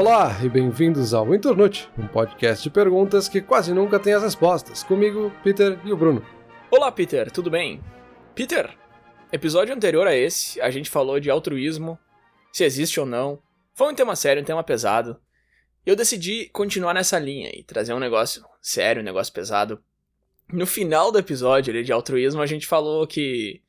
[0.00, 4.82] Olá e bem-vindos ao Internute, um podcast de perguntas que quase nunca tem as respostas.
[4.82, 6.24] Comigo, Peter e o Bruno.
[6.70, 7.84] Olá, Peter, tudo bem?
[8.34, 8.74] Peter,
[9.30, 11.98] episódio anterior a esse, a gente falou de altruísmo,
[12.50, 13.42] se existe ou não.
[13.74, 15.20] Foi um tema sério, um tema pesado.
[15.84, 19.82] Eu decidi continuar nessa linha e trazer um negócio sério, um negócio pesado.
[20.50, 23.60] No final do episódio ali, de altruísmo, a gente falou que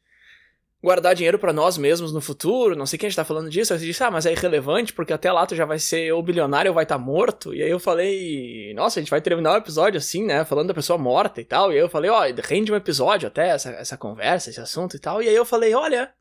[0.82, 3.72] guardar dinheiro para nós mesmos no futuro, não sei quem a gente tá falando disso,
[3.72, 6.24] aí você disse, ah, mas é irrelevante, porque até lá tu já vai ser ou
[6.24, 9.54] bilionário ou vai estar tá morto, e aí eu falei, nossa, a gente vai terminar
[9.54, 12.22] o episódio assim, né, falando da pessoa morta e tal, e aí eu falei, ó,
[12.22, 15.46] oh, rende um episódio até, essa, essa conversa, esse assunto e tal, e aí eu
[15.46, 16.12] falei, olha,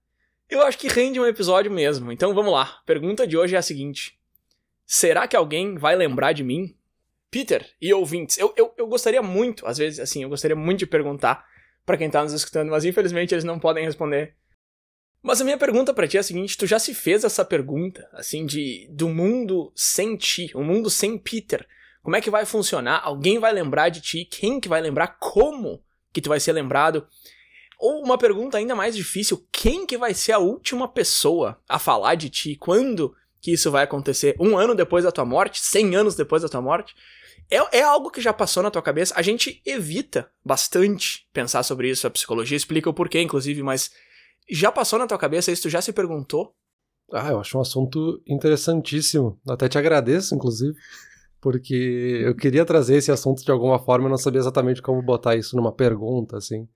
[0.49, 3.63] eu acho que rende um episódio mesmo, então vamos lá, pergunta de hoje é a
[3.63, 4.19] seguinte,
[4.85, 6.77] será que alguém vai lembrar de mim?
[7.31, 10.87] Peter e ouvintes, eu, eu, eu gostaria muito, às vezes, assim, eu gostaria muito de
[10.87, 11.47] perguntar
[11.87, 14.35] para quem tá nos escutando, mas infelizmente eles não podem responder
[15.23, 18.09] mas a minha pergunta para ti é a seguinte: tu já se fez essa pergunta,
[18.13, 21.67] assim, de do mundo sem ti, o um mundo sem Peter?
[22.03, 23.03] Como é que vai funcionar?
[23.05, 24.25] Alguém vai lembrar de ti?
[24.25, 25.19] Quem que vai lembrar?
[25.19, 27.07] Como que tu vai ser lembrado?
[27.79, 32.15] Ou uma pergunta ainda mais difícil: quem que vai ser a última pessoa a falar
[32.15, 32.57] de ti?
[32.57, 34.37] Quando que isso vai acontecer?
[34.39, 35.61] Um ano depois da tua morte?
[35.61, 36.95] Cem anos depois da tua morte?
[37.51, 39.15] É, é algo que já passou na tua cabeça?
[39.17, 42.07] A gente evita bastante pensar sobre isso.
[42.07, 43.91] A psicologia explica o porquê, inclusive, mas
[44.51, 45.63] já passou na tua cabeça isso?
[45.63, 46.53] Tu já se perguntou?
[47.13, 49.39] Ah, eu acho um assunto interessantíssimo.
[49.49, 50.75] Até te agradeço, inclusive,
[51.41, 55.37] porque eu queria trazer esse assunto de alguma forma, eu não sabia exatamente como botar
[55.37, 56.69] isso numa pergunta, assim.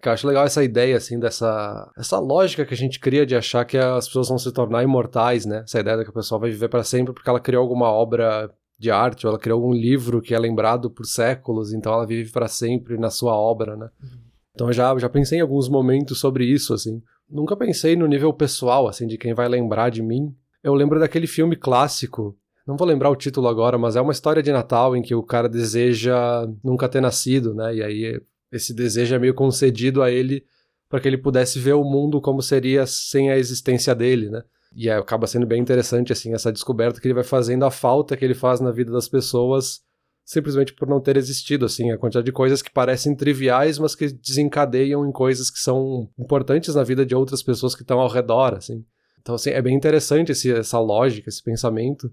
[0.00, 3.36] Que eu acho legal essa ideia, assim, dessa essa lógica que a gente cria de
[3.36, 5.62] achar que as pessoas vão se tornar imortais, né?
[5.64, 8.50] Essa ideia de que a pessoa vai viver para sempre porque ela criou alguma obra
[8.78, 12.30] de arte, ou ela criou algum livro que é lembrado por séculos, então ela vive
[12.32, 13.88] para sempre na sua obra, né?
[14.02, 14.24] Uhum.
[14.54, 17.02] Então eu já, já pensei em alguns momentos sobre isso, assim.
[17.28, 20.34] Nunca pensei no nível pessoal, assim, de quem vai lembrar de mim.
[20.62, 22.36] Eu lembro daquele filme clássico,
[22.66, 25.22] não vou lembrar o título agora, mas é uma história de Natal em que o
[25.22, 27.74] cara deseja nunca ter nascido, né?
[27.74, 28.20] E aí
[28.50, 30.44] esse desejo é meio concedido a ele
[30.88, 34.42] para que ele pudesse ver o mundo como seria sem a existência dele, né?
[34.74, 38.24] E acaba sendo bem interessante, assim, essa descoberta que ele vai fazendo a falta que
[38.24, 39.82] ele faz na vida das pessoas
[40.24, 44.08] simplesmente por não ter existido, assim, a quantidade de coisas que parecem triviais, mas que
[44.08, 48.54] desencadeiam em coisas que são importantes na vida de outras pessoas que estão ao redor,
[48.54, 48.84] assim.
[49.20, 52.10] Então, assim, é bem interessante esse, essa lógica, esse pensamento,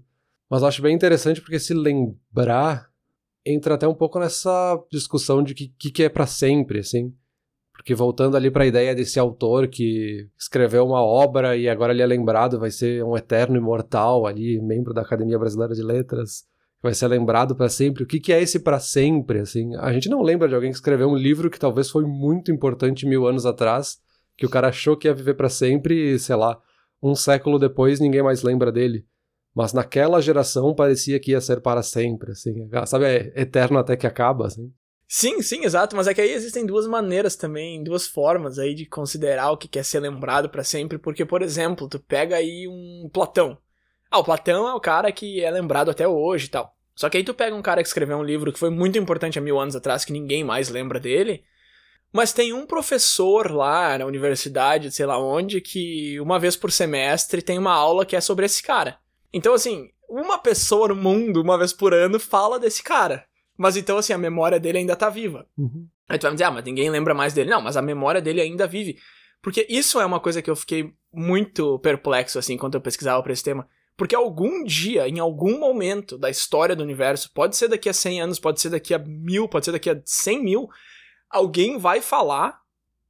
[0.48, 2.90] mas acho bem interessante porque se lembrar
[3.44, 7.12] entra até um pouco nessa discussão de que, que, é para sempre, assim.
[7.72, 12.02] Porque voltando ali para a ideia desse autor que escreveu uma obra e agora ele
[12.02, 16.44] é lembrado, vai ser um eterno imortal ali, membro da Academia Brasileira de Letras
[16.82, 18.02] vai ser lembrado para sempre.
[18.02, 19.38] O que, que é esse para sempre?
[19.38, 22.50] Assim, a gente não lembra de alguém que escreveu um livro que talvez foi muito
[22.50, 23.98] importante mil anos atrás,
[24.36, 26.60] que o cara achou que ia viver para sempre e, sei lá,
[27.00, 29.06] um século depois ninguém mais lembra dele.
[29.54, 34.06] Mas naquela geração parecia que ia ser para sempre, assim, sabe, é eterno até que
[34.06, 34.72] acaba, assim.
[35.06, 38.86] Sim, sim, exato, mas é que aí existem duas maneiras também, duas formas aí de
[38.86, 43.10] considerar o que quer ser lembrado para sempre, porque, por exemplo, tu pega aí um
[43.12, 43.58] Platão,
[44.12, 46.76] ah, o Platão é o cara que é lembrado até hoje e tal.
[46.94, 49.38] Só que aí tu pega um cara que escreveu um livro que foi muito importante
[49.38, 51.42] há mil anos atrás, que ninguém mais lembra dele.
[52.12, 57.40] Mas tem um professor lá na universidade, sei lá onde, que uma vez por semestre
[57.40, 58.98] tem uma aula que é sobre esse cara.
[59.32, 63.24] Então, assim, uma pessoa no mundo, uma vez por ano, fala desse cara.
[63.56, 65.46] Mas então, assim, a memória dele ainda tá viva.
[65.56, 65.88] Uhum.
[66.06, 67.48] Aí tu vai me dizer, ah, mas ninguém lembra mais dele.
[67.48, 68.98] Não, mas a memória dele ainda vive.
[69.40, 73.32] Porque isso é uma coisa que eu fiquei muito perplexo, assim, quando eu pesquisava pra
[73.32, 73.66] esse tema.
[73.96, 78.22] Porque algum dia, em algum momento da história do universo, pode ser daqui a 100
[78.22, 80.68] anos, pode ser daqui a mil, pode ser daqui a 100 mil,
[81.30, 82.60] alguém vai falar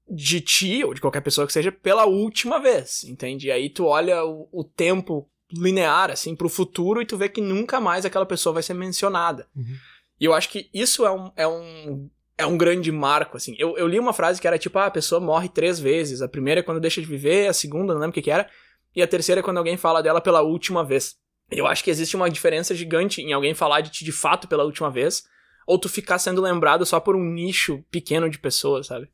[0.09, 3.47] de ti, ou de qualquer pessoa que seja, pela última vez, entende?
[3.47, 7.41] E aí tu olha o, o tempo linear, assim, pro futuro e tu vê que
[7.41, 9.47] nunca mais aquela pessoa vai ser mencionada.
[9.55, 9.77] Uhum.
[10.21, 13.55] E eu acho que isso é um, é um, é um grande marco, assim.
[13.59, 16.23] Eu, eu li uma frase que era tipo, ah, a pessoa morre três vezes.
[16.23, 18.49] A primeira é quando deixa de viver, a segunda, não lembro o que que era.
[18.95, 21.17] E a terceira é quando alguém fala dela pela última vez.
[21.51, 24.65] Eu acho que existe uma diferença gigante em alguém falar de ti de fato pela
[24.65, 25.25] última vez,
[25.67, 29.11] ou tu ficar sendo lembrado só por um nicho pequeno de pessoas, sabe?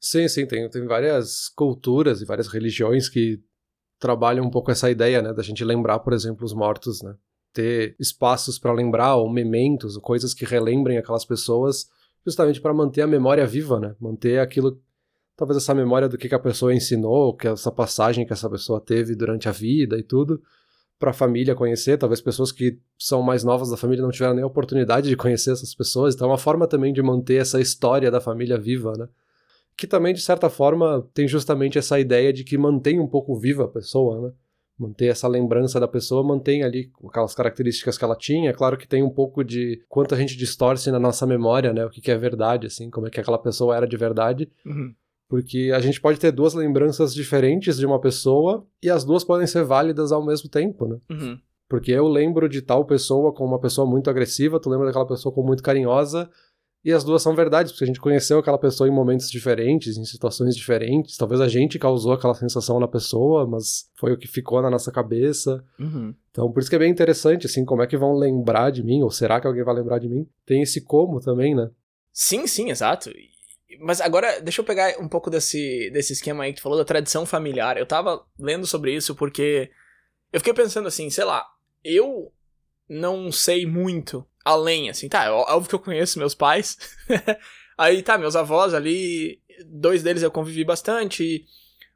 [0.00, 3.40] Sim, sim, tem, tem várias culturas e várias religiões que
[3.98, 7.14] trabalham um pouco essa ideia, né, da gente lembrar, por exemplo, os mortos, né?
[7.52, 11.90] Ter espaços para lembrar, ou mementos, ou coisas que relembrem aquelas pessoas,
[12.24, 13.94] justamente para manter a memória viva, né?
[14.00, 14.80] Manter aquilo
[15.40, 18.78] talvez essa memória do que, que a pessoa ensinou, que essa passagem que essa pessoa
[18.78, 20.42] teve durante a vida e tudo,
[20.98, 24.44] para a família conhecer, talvez pessoas que são mais novas da família não tiveram nem
[24.44, 28.10] a oportunidade de conhecer essas pessoas, então é uma forma também de manter essa história
[28.10, 29.08] da família viva, né?
[29.78, 33.64] Que também, de certa forma, tem justamente essa ideia de que mantém um pouco viva
[33.64, 34.34] a pessoa, né?
[34.78, 38.50] Manter essa lembrança da pessoa, mantém ali aquelas características que ela tinha.
[38.50, 41.82] É claro que tem um pouco de quanto a gente distorce na nossa memória, né?
[41.86, 44.50] O que, que é verdade, assim, como é que aquela pessoa era de verdade.
[44.66, 44.94] Uhum.
[45.30, 49.46] Porque a gente pode ter duas lembranças diferentes de uma pessoa e as duas podem
[49.46, 50.98] ser válidas ao mesmo tempo, né?
[51.08, 51.38] Uhum.
[51.68, 55.32] Porque eu lembro de tal pessoa como uma pessoa muito agressiva, tu lembra daquela pessoa
[55.32, 56.28] como muito carinhosa,
[56.84, 60.04] e as duas são verdades, porque a gente conheceu aquela pessoa em momentos diferentes, em
[60.04, 61.16] situações diferentes.
[61.16, 64.90] Talvez a gente causou aquela sensação na pessoa, mas foi o que ficou na nossa
[64.90, 65.62] cabeça.
[65.78, 66.12] Uhum.
[66.32, 69.02] Então, por isso que é bem interessante, assim, como é que vão lembrar de mim,
[69.02, 70.26] ou será que alguém vai lembrar de mim?
[70.44, 71.70] Tem esse como também, né?
[72.12, 73.10] Sim, sim, exato.
[73.78, 76.84] Mas agora, deixa eu pegar um pouco desse, desse esquema aí que tu falou da
[76.84, 77.76] tradição familiar.
[77.76, 79.70] Eu tava lendo sobre isso porque
[80.32, 81.46] eu fiquei pensando assim, sei lá,
[81.84, 82.32] eu
[82.88, 86.76] não sei muito além, assim, tá, é óbvio que eu conheço meus pais.
[87.78, 91.46] Aí tá, meus avós ali, dois deles eu convivi bastante,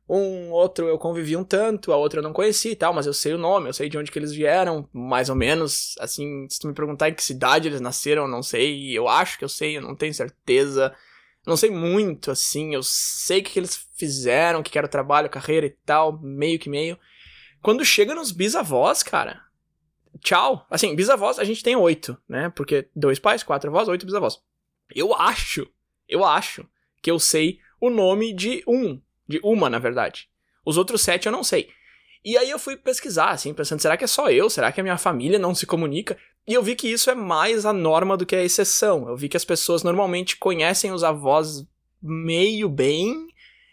[0.09, 3.12] um outro eu convivi um tanto, a outra eu não conheci e tal, mas eu
[3.12, 6.59] sei o nome, eu sei de onde que eles vieram, mais ou menos, assim, se
[6.59, 9.49] tu me perguntar em que cidade eles nasceram, eu não sei, eu acho que eu
[9.49, 10.94] sei, eu não tenho certeza,
[11.46, 15.29] não sei muito, assim, eu sei o que, que eles fizeram, que era o trabalho,
[15.29, 16.99] carreira e tal, meio que meio.
[17.62, 19.43] Quando chega nos bisavós, cara,
[20.20, 20.67] tchau.
[20.70, 22.50] Assim, bisavós a gente tem oito, né?
[22.50, 24.38] Porque dois pais, quatro avós, oito bisavós.
[24.94, 25.67] Eu acho,
[26.08, 26.67] eu acho
[27.02, 30.29] que eu sei o nome de um, de uma, na verdade.
[30.64, 31.69] Os outros sete eu não sei.
[32.25, 34.49] E aí eu fui pesquisar, assim, pensando, será que é só eu?
[34.49, 36.19] Será que a minha família não se comunica?
[36.46, 39.08] E eu vi que isso é mais a norma do que a exceção.
[39.08, 41.67] Eu vi que as pessoas normalmente conhecem os avós
[42.02, 43.26] meio bem,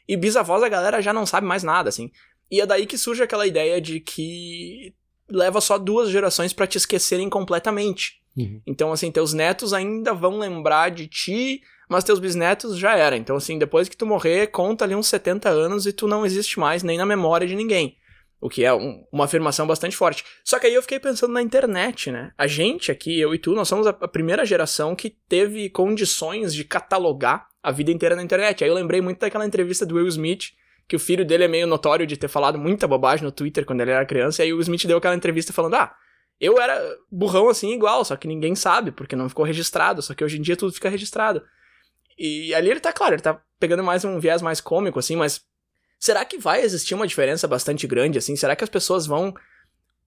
[0.07, 2.11] e bisavós a galera já não sabe mais nada, assim.
[2.49, 4.93] E é daí que surge aquela ideia de que
[5.29, 8.21] leva só duas gerações para te esquecerem completamente.
[8.35, 8.61] Uhum.
[8.65, 13.15] Então, assim, teus netos ainda vão lembrar de ti, mas teus bisnetos já era.
[13.15, 16.59] Então, assim, depois que tu morrer, conta ali uns 70 anos e tu não existe
[16.59, 17.97] mais nem na memória de ninguém.
[18.41, 20.25] O que é um, uma afirmação bastante forte.
[20.43, 22.33] Só que aí eu fiquei pensando na internet, né?
[22.35, 26.53] A gente aqui, eu e tu, nós somos a, a primeira geração que teve condições
[26.53, 28.63] de catalogar a vida inteira na internet.
[28.63, 30.53] Aí eu lembrei muito daquela entrevista do Will Smith,
[30.87, 33.81] que o filho dele é meio notório de ter falado muita bobagem no Twitter quando
[33.81, 35.95] ele era criança, e aí o Smith deu aquela entrevista falando: ah,
[36.39, 40.23] eu era burrão assim igual, só que ninguém sabe, porque não ficou registrado, só que
[40.23, 41.43] hoje em dia tudo fica registrado.
[42.17, 45.41] E ali ele tá, claro, ele tá pegando mais um viés mais cômico, assim, mas
[46.01, 48.35] será que vai existir uma diferença bastante grande, assim?
[48.35, 49.33] Será que as pessoas vão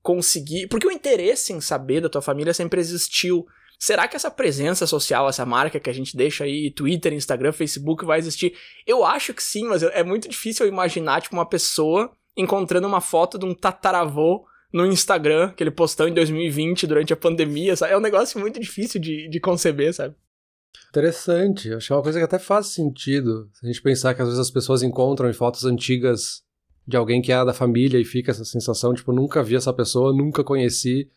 [0.05, 0.69] conseguir.
[0.69, 3.46] Porque o interesse em saber da tua família sempre existiu.
[3.79, 8.05] Será que essa presença social, essa marca que a gente deixa aí, Twitter, Instagram, Facebook,
[8.05, 8.55] vai existir?
[8.87, 13.38] Eu acho que sim, mas é muito difícil imaginar, tipo, uma pessoa encontrando uma foto
[13.38, 17.93] de um tataravô no Instagram, que ele postou em 2020 durante a pandemia, sabe?
[17.93, 20.14] É um negócio muito difícil de, de conceber, sabe?
[20.88, 23.49] Interessante, acho que é uma coisa que até faz sentido.
[23.53, 26.43] Se a gente pensar que às vezes as pessoas encontram em fotos antigas
[26.87, 30.12] de alguém que é da família e fica essa sensação, tipo, nunca vi essa pessoa,
[30.12, 31.11] nunca conheci,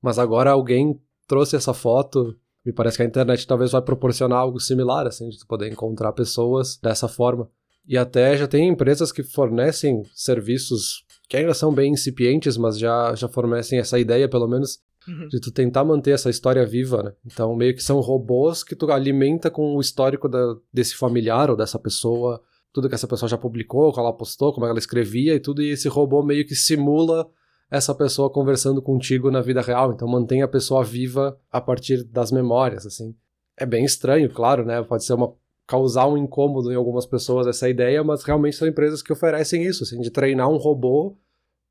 [0.00, 2.36] mas agora alguém trouxe essa foto.
[2.64, 6.78] Me parece que a internet talvez vai proporcionar algo similar, assim, de poder encontrar pessoas
[6.82, 7.48] dessa forma.
[7.86, 13.14] E até já tem empresas que fornecem serviços que ainda são bem incipientes, mas já,
[13.14, 15.28] já fornecem essa ideia, pelo menos, Uhum.
[15.28, 17.12] de tu tentar manter essa história viva, né?
[17.26, 21.56] Então, meio que são robôs que tu alimenta com o histórico da, desse familiar ou
[21.56, 22.40] dessa pessoa,
[22.72, 25.70] tudo que essa pessoa já publicou, como ela postou, como ela escrevia e tudo, e
[25.70, 27.28] esse robô meio que simula
[27.70, 29.92] essa pessoa conversando contigo na vida real.
[29.92, 33.14] Então mantém a pessoa viva a partir das memórias, assim.
[33.56, 34.82] É bem estranho, claro, né?
[34.82, 35.32] Pode ser uma
[35.66, 39.82] causar um incômodo em algumas pessoas essa ideia, mas realmente são empresas que oferecem isso,
[39.82, 41.16] assim, de treinar um robô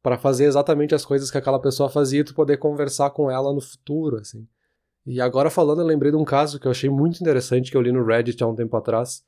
[0.04, 3.54] para fazer exatamente as coisas que aquela pessoa fazia e tu poder conversar com ela
[3.54, 4.46] no futuro, assim.
[5.06, 7.82] E agora falando, eu lembrei de um caso que eu achei muito interessante que eu
[7.82, 9.24] li no Reddit há um tempo atrás,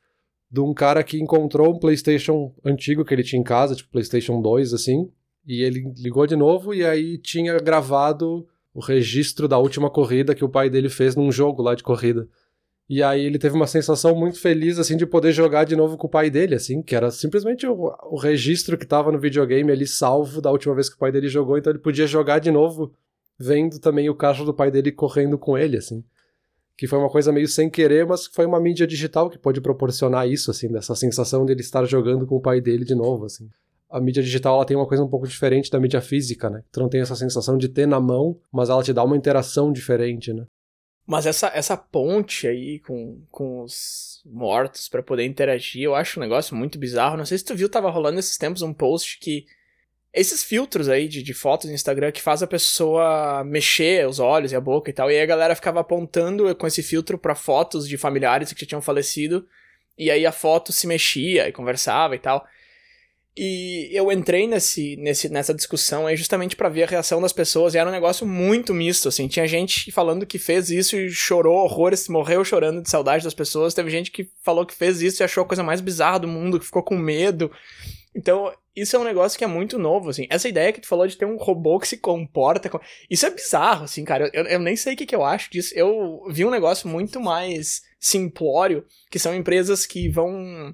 [0.52, 4.42] de um cara que encontrou um PlayStation antigo que ele tinha em casa, tipo PlayStation
[4.42, 5.10] 2 assim,
[5.48, 10.44] e ele ligou de novo e aí tinha gravado o registro da última corrida que
[10.44, 12.28] o pai dele fez num jogo lá de corrida.
[12.88, 16.06] E aí ele teve uma sensação muito feliz, assim, de poder jogar de novo com
[16.06, 19.88] o pai dele, assim, que era simplesmente o, o registro que tava no videogame ali
[19.88, 22.94] salvo da última vez que o pai dele jogou, então ele podia jogar de novo,
[23.40, 26.04] vendo também o carro do pai dele correndo com ele, assim.
[26.78, 30.28] Que foi uma coisa meio sem querer, mas foi uma mídia digital que pode proporcionar
[30.28, 33.50] isso, assim, dessa sensação de ele estar jogando com o pai dele de novo, assim
[33.90, 36.64] a mídia digital ela tem uma coisa um pouco diferente da mídia física, né?
[36.70, 39.72] Tu não tem essa sensação de ter na mão, mas ela te dá uma interação
[39.72, 40.46] diferente, né?
[41.06, 46.24] Mas essa, essa ponte aí com, com os mortos para poder interagir, eu acho um
[46.24, 47.16] negócio muito bizarro.
[47.16, 49.46] Não sei se tu viu, tava rolando esses tempos um post que.
[50.12, 54.54] Esses filtros aí de, de fotos no Instagram que faz a pessoa mexer os olhos
[54.54, 55.12] e a boca e tal.
[55.12, 58.68] E aí a galera ficava apontando com esse filtro para fotos de familiares que já
[58.68, 59.46] tinham falecido.
[59.98, 62.48] E aí a foto se mexia e conversava e tal.
[63.38, 67.74] E eu entrei nesse, nesse, nessa discussão aí justamente para ver a reação das pessoas,
[67.74, 69.28] e era um negócio muito misto, assim.
[69.28, 73.74] Tinha gente falando que fez isso e chorou horrores, morreu chorando de saudade das pessoas.
[73.74, 76.60] Teve gente que falou que fez isso e achou a coisa mais bizarra do mundo,
[76.60, 77.52] que ficou com medo.
[78.16, 80.26] Então, isso é um negócio que é muito novo, assim.
[80.30, 82.70] Essa ideia que tu falou de ter um robô que se comporta.
[82.70, 82.80] Com...
[83.10, 84.30] Isso é bizarro, assim, cara.
[84.34, 85.74] Eu, eu nem sei o que, que eu acho disso.
[85.76, 90.74] Eu vi um negócio muito mais simplório, que são empresas que vão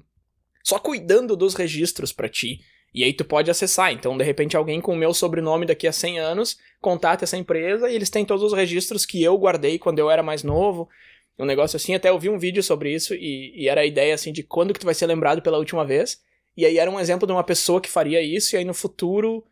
[0.62, 2.60] só cuidando dos registros para ti.
[2.94, 3.92] E aí tu pode acessar.
[3.92, 7.88] Então, de repente, alguém com o meu sobrenome daqui a 100 anos contata essa empresa
[7.88, 10.88] e eles têm todos os registros que eu guardei quando eu era mais novo.
[11.38, 14.14] Um negócio assim, até eu vi um vídeo sobre isso e, e era a ideia
[14.14, 16.20] assim de quando que tu vai ser lembrado pela última vez.
[16.56, 19.42] E aí era um exemplo de uma pessoa que faria isso e aí no futuro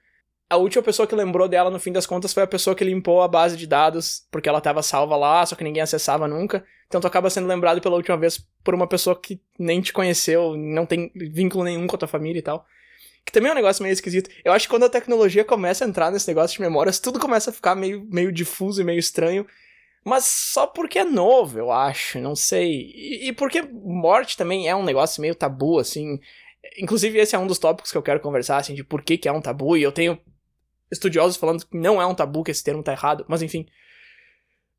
[0.51, 3.23] a última pessoa que lembrou dela no fim das contas foi a pessoa que limpou
[3.23, 6.65] a base de dados porque ela estava salva lá, só que ninguém acessava nunca.
[6.89, 10.57] Então tu acaba sendo lembrado pela última vez por uma pessoa que nem te conheceu,
[10.57, 12.67] não tem vínculo nenhum com a tua família e tal.
[13.25, 14.29] Que também é um negócio meio esquisito.
[14.45, 17.51] Eu acho que quando a tecnologia começa a entrar nesse negócio de memórias, tudo começa
[17.51, 19.47] a ficar meio, meio difuso e meio estranho.
[20.05, 22.91] Mas só porque é novo, eu acho, não sei.
[22.93, 26.19] E, e porque morte também é um negócio meio tabu, assim.
[26.79, 29.29] Inclusive, esse é um dos tópicos que eu quero conversar, assim, de por que, que
[29.29, 29.77] é um tabu.
[29.77, 30.19] E eu tenho
[30.91, 33.25] estudiosos falando que não é um tabu, que esse termo tá errado.
[33.29, 33.67] Mas enfim.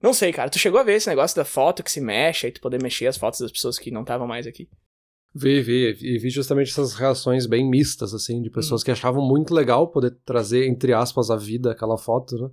[0.01, 0.50] Não sei, cara.
[0.50, 3.08] Tu chegou a ver esse negócio da foto que se mexe, aí tu poder mexer
[3.08, 4.68] as fotos das pessoas que não estavam mais aqui?
[5.34, 5.98] Vi, vi.
[6.01, 8.86] E vi justamente essas reações bem mistas, assim, de pessoas hum.
[8.86, 12.50] que achavam muito legal poder trazer, entre aspas, a vida aquela foto, né?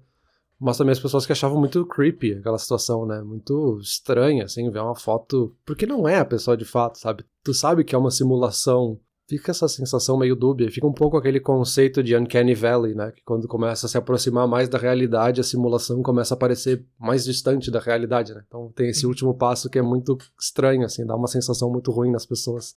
[0.61, 3.23] Mas também as pessoas que achavam muito creepy aquela situação, né?
[3.23, 5.57] Muito estranha, assim, ver uma foto.
[5.65, 7.25] Porque não é a pessoa de fato, sabe?
[7.45, 10.71] Tu sabe que é uma simulação fica essa sensação meio dúbia.
[10.71, 13.13] Fica um pouco aquele conceito de Uncanny Valley, né?
[13.15, 17.25] Que quando começa a se aproximar mais da realidade, a simulação começa a parecer mais
[17.27, 18.43] distante da realidade, né?
[18.49, 19.11] Então tem esse uhum.
[19.11, 22.75] último passo que é muito estranho, assim, dá uma sensação muito ruim nas pessoas.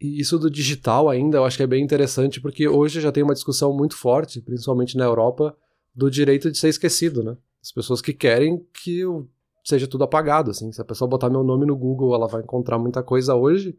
[0.00, 3.22] E isso do digital ainda eu acho que é bem interessante, porque hoje já tem
[3.22, 5.56] uma discussão muito forte, principalmente na Europa,
[5.94, 7.36] do direito de ser esquecido, né?
[7.62, 9.04] As pessoas que querem que
[9.62, 10.72] seja tudo apagado, assim.
[10.72, 13.78] Se a pessoa botar meu nome no Google, ela vai encontrar muita coisa hoje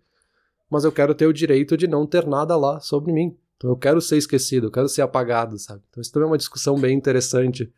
[0.73, 3.37] mas eu quero ter o direito de não ter nada lá sobre mim.
[3.57, 5.83] Então eu quero ser esquecido, eu quero ser apagado, sabe?
[5.87, 7.71] Então isso também é uma discussão bem interessante,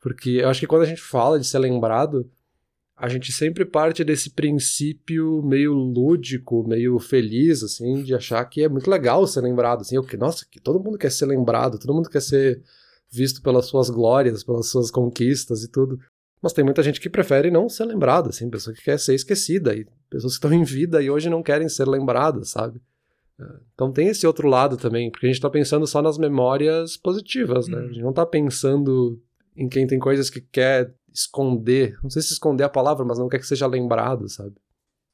[0.00, 2.26] porque eu acho que quando a gente fala de ser lembrado,
[2.96, 8.70] a gente sempre parte desse princípio meio lúdico, meio feliz, assim, de achar que é
[8.70, 12.08] muito legal ser lembrado, assim, eu, nossa, que todo mundo quer ser lembrado, todo mundo
[12.08, 12.62] quer ser
[13.10, 15.98] visto pelas suas glórias, pelas suas conquistas e tudo.
[16.40, 19.74] Mas tem muita gente que prefere não ser lembrada, assim, pessoa que quer ser esquecida,
[19.74, 22.80] e pessoas que estão em vida e hoje não querem ser lembradas, sabe?
[23.40, 26.96] É, então tem esse outro lado também, porque a gente está pensando só nas memórias
[26.96, 27.78] positivas, né?
[27.78, 29.18] A gente não está pensando
[29.56, 33.28] em quem tem coisas que quer esconder, não sei se esconder a palavra, mas não
[33.28, 34.54] quer que seja lembrado, sabe?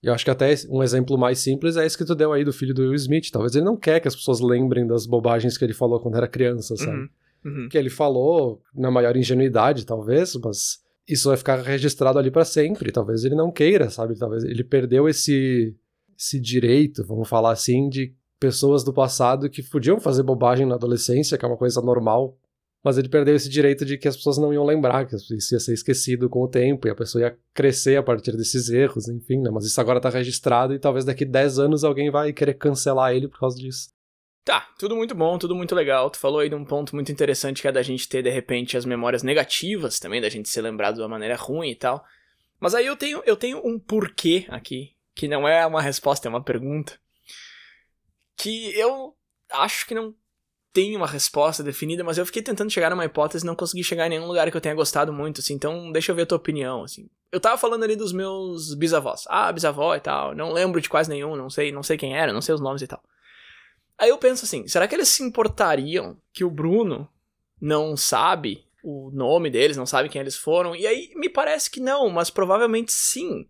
[0.03, 2.45] E eu acho que até um exemplo mais simples é esse que tu deu aí
[2.45, 3.31] do filho do Will Smith.
[3.31, 6.29] Talvez ele não quer que as pessoas lembrem das bobagens que ele falou quando era
[6.29, 6.97] criança, sabe?
[6.97, 7.09] Uhum,
[7.45, 7.69] uhum.
[7.69, 12.91] Que ele falou na maior ingenuidade, talvez, mas isso vai ficar registrado ali para sempre.
[12.91, 14.19] Talvez ele não queira, sabe?
[14.19, 15.75] Talvez ele perdeu esse,
[16.19, 21.39] esse direito, vamos falar assim, de pessoas do passado que podiam fazer bobagem na adolescência,
[21.39, 22.37] que é uma coisa normal,
[22.85, 25.61] mas ele perdeu esse direito de que as pessoas não iam lembrar, que isso ia
[25.61, 29.41] ser esquecido com o tempo e a pessoa ia crescer a partir desses erros, enfim,
[29.41, 29.51] né?
[29.51, 33.27] Mas isso agora tá registrado e talvez daqui 10 anos alguém vai querer cancelar ele
[33.27, 33.89] por causa disso.
[34.47, 36.09] Tá, tudo muito bom, tudo muito legal.
[36.09, 38.77] Tu falou aí de um ponto muito interessante que é da gente ter, de repente,
[38.77, 42.05] as memórias negativas também, da gente ser lembrado de uma maneira ruim e tal.
[42.61, 46.31] Mas aí eu tenho, eu tenho um porquê aqui, que não é uma resposta, é
[46.31, 46.97] uma pergunta.
[48.37, 49.17] Que eu
[49.51, 50.15] acho que não
[50.73, 54.07] tem uma resposta definida, mas eu fiquei tentando chegar numa hipótese e não consegui chegar
[54.07, 55.55] em nenhum lugar que eu tenha gostado muito, assim.
[55.55, 57.11] Então, deixa eu ver a tua opinião, assim.
[57.33, 59.25] Eu tava falando ali dos meus bisavós.
[59.27, 60.37] Ah, bisavó e tal.
[60.37, 62.81] Não lembro de quase nenhum, não sei, não sei quem era, não sei os nomes
[62.83, 63.03] e tal.
[63.99, 67.09] Aí eu penso assim, será que eles se importariam que o Bruno
[67.61, 70.77] não sabe o nome deles, não sabe quem eles foram?
[70.77, 73.49] E aí me parece que não, mas provavelmente sim.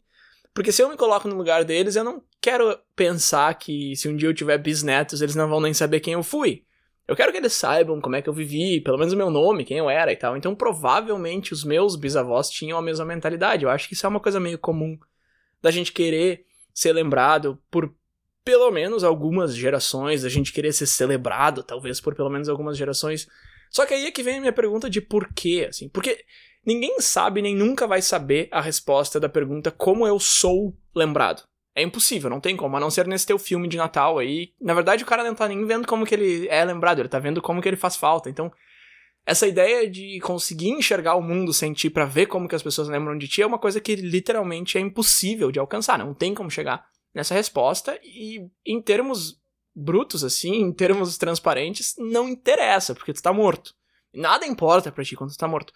[0.54, 4.16] Porque se eu me coloco no lugar deles, eu não quero pensar que se um
[4.16, 6.64] dia eu tiver bisnetos, eles não vão nem saber quem eu fui.
[7.06, 9.64] Eu quero que eles saibam como é que eu vivi, pelo menos o meu nome,
[9.64, 10.36] quem eu era e tal.
[10.36, 13.64] Então, provavelmente, os meus bisavós tinham a mesma mentalidade.
[13.64, 14.98] Eu acho que isso é uma coisa meio comum
[15.60, 17.94] da gente querer ser lembrado por
[18.46, 23.26] pelo menos algumas gerações, a gente querer ser celebrado, talvez por pelo menos algumas gerações.
[23.68, 26.24] Só que aí é que vem a minha pergunta de por quê, assim, porque
[26.64, 31.42] ninguém sabe nem nunca vai saber a resposta da pergunta como eu sou lembrado.
[31.74, 34.52] É impossível, não tem como, a não ser nesse teu filme de Natal aí.
[34.60, 37.18] Na verdade, o cara não tá nem vendo como que ele é lembrado, ele tá
[37.18, 38.30] vendo como que ele faz falta.
[38.30, 38.52] Então,
[39.26, 42.86] essa ideia de conseguir enxergar o mundo sem ti para ver como que as pessoas
[42.86, 46.48] lembram de ti é uma coisa que literalmente é impossível de alcançar, não tem como
[46.48, 49.40] chegar nessa resposta e em termos
[49.74, 53.74] brutos, assim, em termos transparentes, não interessa, porque tu tá morto.
[54.14, 55.72] Nada importa para ti quando tu tá morto.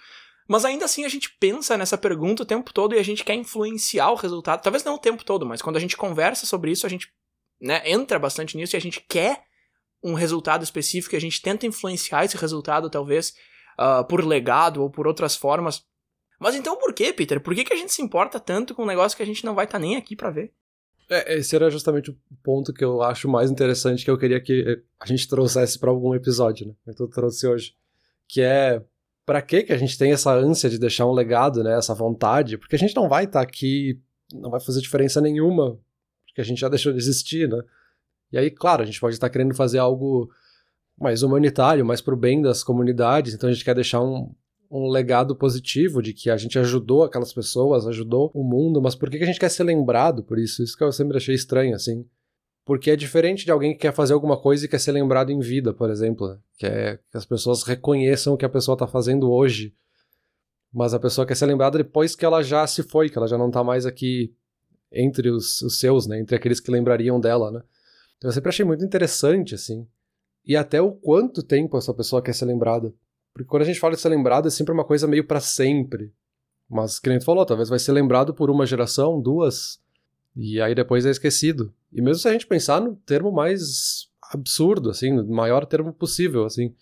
[0.49, 3.35] Mas ainda assim a gente pensa nessa pergunta o tempo todo e a gente quer
[3.35, 4.63] influenciar o resultado.
[4.63, 7.13] Talvez não o tempo todo, mas quando a gente conversa sobre isso, a gente
[7.61, 9.45] né, entra bastante nisso e a gente quer
[10.03, 13.35] um resultado específico e a gente tenta influenciar esse resultado, talvez,
[13.79, 15.85] uh, por legado ou por outras formas.
[16.41, 17.39] Mas então por que, Peter?
[17.39, 19.55] Por que, que a gente se importa tanto com um negócio que a gente não
[19.55, 20.53] vai estar tá nem aqui para ver?
[21.11, 24.81] É, esse era justamente o ponto que eu acho mais interessante que eu queria que
[25.01, 26.95] a gente trouxesse para algum episódio, né?
[26.95, 27.75] Que eu trouxe hoje.
[28.29, 28.81] Que é
[29.27, 31.77] para que que a gente tem essa ânsia de deixar um legado, né?
[31.77, 32.57] Essa vontade?
[32.57, 34.01] Porque a gente não vai estar tá aqui,
[34.33, 35.79] não vai fazer diferença nenhuma,
[36.27, 37.61] porque a gente já deixou de existir, né?
[38.33, 40.31] E aí, claro, a gente pode estar tá querendo fazer algo
[40.97, 44.33] mais humanitário, mais pro bem das comunidades, então a gente quer deixar um,
[44.71, 49.11] um legado positivo de que a gente ajudou aquelas pessoas, ajudou o mundo, mas por
[49.11, 50.63] que a gente quer ser lembrado por isso?
[50.63, 52.07] Isso que eu sempre achei estranho, assim.
[52.65, 55.41] Porque é diferente de alguém que quer fazer alguma coisa e quer ser lembrado em
[55.41, 56.39] vida, por exemplo.
[56.57, 59.75] Que é que as pessoas reconheçam o que a pessoa está fazendo hoje.
[60.73, 63.37] Mas a pessoa quer ser lembrada depois que ela já se foi, que ela já
[63.37, 64.33] não está mais aqui
[64.93, 66.21] entre os, os, seus, né?
[66.21, 67.61] Entre aqueles que lembrariam dela, né?
[68.19, 69.85] Então eu sempre achei muito interessante, assim.
[70.47, 72.95] E até o quanto tempo essa pessoa quer ser lembrada.
[73.33, 76.13] Porque quando a gente fala de ser lembrado, é sempre uma coisa meio para sempre.
[76.69, 79.81] Mas, que nem tu falou, talvez vai ser lembrado por uma geração, duas,
[80.37, 81.73] e aí depois é esquecido.
[81.93, 86.45] E mesmo se a gente pensar no termo mais absurdo, assim, no maior termo possível,
[86.45, 86.75] assim.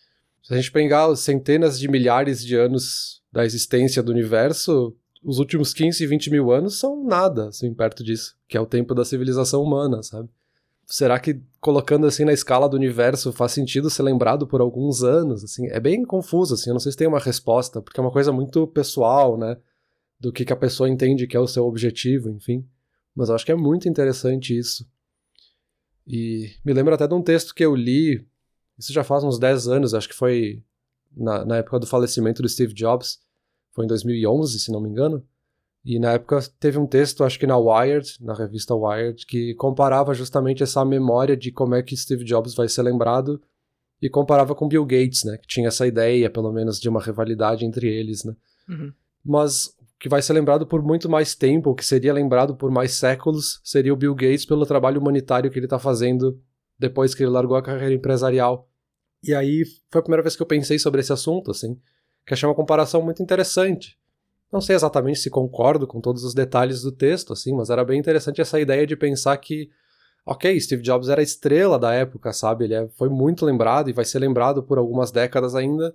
[0.43, 5.73] Se a gente pegar centenas de milhares de anos da existência do universo, os últimos
[5.73, 9.63] 15, 20 mil anos são nada, assim, perto disso, que é o tempo da civilização
[9.63, 10.29] humana, sabe?
[10.89, 15.45] Será que colocando assim na escala do universo faz sentido ser lembrado por alguns anos?
[15.45, 18.11] Assim, é bem confuso, assim, eu não sei se tem uma resposta, porque é uma
[18.11, 19.59] coisa muito pessoal, né?
[20.19, 22.67] Do que, que a pessoa entende que é o seu objetivo, enfim.
[23.15, 24.89] Mas eu acho que é muito interessante isso.
[26.07, 28.27] E me lembro até de um texto que eu li,
[28.79, 30.65] isso já faz uns 10 anos, acho que foi
[31.15, 33.21] na, na época do falecimento do Steve Jobs,
[33.73, 35.23] foi em 2011, se não me engano
[35.85, 40.13] e na época teve um texto, acho que na Wired, na revista Wired, que comparava
[40.15, 43.41] justamente essa memória de como é que Steve Jobs vai ser lembrado
[44.01, 45.39] e comparava com Bill Gates, né?
[45.39, 48.35] Que tinha essa ideia, pelo menos, de uma rivalidade entre eles, né?
[48.69, 48.93] Uhum.
[49.25, 53.61] Mas que vai ser lembrado por muito mais tempo, que seria lembrado por mais séculos,
[53.65, 56.41] seria o Bill Gates pelo trabalho humanitário que ele está fazendo
[56.79, 58.69] depois que ele largou a carreira empresarial.
[59.23, 61.77] E aí foi a primeira vez que eu pensei sobre esse assunto, assim,
[62.25, 63.99] que achei uma comparação muito interessante.
[64.51, 67.99] Não sei exatamente se concordo com todos os detalhes do texto, assim, mas era bem
[67.99, 69.71] interessante essa ideia de pensar que,
[70.25, 72.65] ok, Steve Jobs era a estrela da época, sabe?
[72.65, 75.95] Ele é, foi muito lembrado e vai ser lembrado por algumas décadas ainda,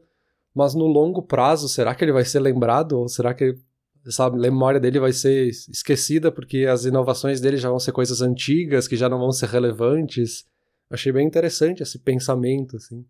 [0.54, 3.58] mas no longo prazo, será que ele vai ser lembrado ou será que
[4.06, 8.88] essa memória dele vai ser esquecida porque as inovações dele já vão ser coisas antigas,
[8.88, 10.46] que já não vão ser relevantes?
[10.90, 13.04] Achei bem interessante esse pensamento, assim,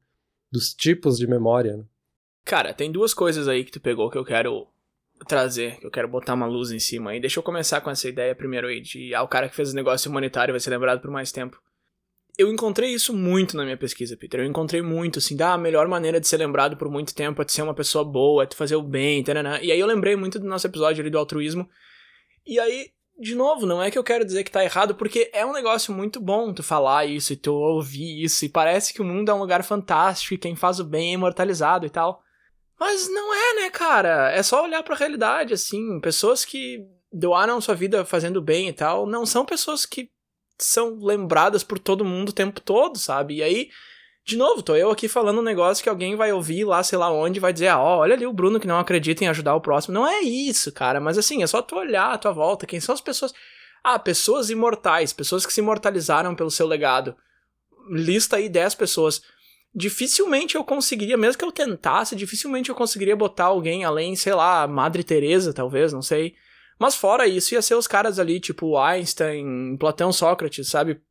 [0.49, 1.75] dos tipos de memória.
[1.75, 1.83] Né?
[2.45, 4.67] Cara, tem duas coisas aí que tu pegou que eu quero
[5.27, 7.19] trazer, eu quero botar uma luz em cima aí.
[7.19, 9.75] Deixa eu começar com essa ideia primeiro aí, de ah, o cara que fez o
[9.75, 11.57] negócio humanitário vai ser lembrado por mais tempo.
[12.35, 14.39] Eu encontrei isso muito na minha pesquisa, Peter.
[14.39, 17.51] Eu encontrei muito, assim, da melhor maneira de ser lembrado por muito tempo é de
[17.51, 19.59] ser uma pessoa boa, é de fazer o bem, taranã.
[19.61, 21.69] E aí eu lembrei muito do nosso episódio ali do altruísmo.
[22.45, 25.45] E aí, de novo, não é que eu quero dizer que tá errado, porque é
[25.45, 29.05] um negócio muito bom tu falar isso e tu ouvir isso, e parece que o
[29.05, 32.22] mundo é um lugar fantástico e quem faz o bem é imortalizado e tal.
[32.83, 34.29] Mas não é, né, cara?
[34.33, 36.01] É só olhar para a realidade, assim.
[36.01, 40.09] Pessoas que doaram sua vida fazendo bem e tal, não são pessoas que
[40.59, 43.35] são lembradas por todo mundo o tempo todo, sabe?
[43.35, 43.69] E aí,
[44.25, 47.09] de novo, tô eu aqui falando um negócio que alguém vai ouvir lá, sei lá
[47.09, 49.93] onde, vai dizer, ah, olha ali o Bruno que não acredita em ajudar o próximo.
[49.93, 52.93] Não é isso, cara, mas assim, é só tu olhar à tua volta, quem são
[52.93, 53.33] as pessoas.
[53.81, 57.15] Ah, pessoas imortais, pessoas que se imortalizaram pelo seu legado.
[57.89, 59.21] Lista aí 10 pessoas
[59.73, 64.67] dificilmente eu conseguiria, mesmo que eu tentasse, dificilmente eu conseguiria botar alguém além, sei lá,
[64.67, 66.35] Madre Teresa, talvez, não sei.
[66.79, 71.01] Mas fora isso, ia ser os caras ali, tipo Einstein, Platão, Sócrates, sabe?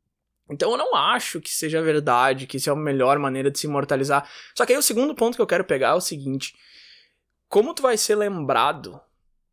[0.49, 3.67] Então eu não acho que seja verdade, que isso é a melhor maneira de se
[3.67, 4.29] imortalizar.
[4.55, 6.53] Só que aí o segundo ponto que eu quero pegar é o seguinte:
[7.47, 8.99] como tu vai ser lembrado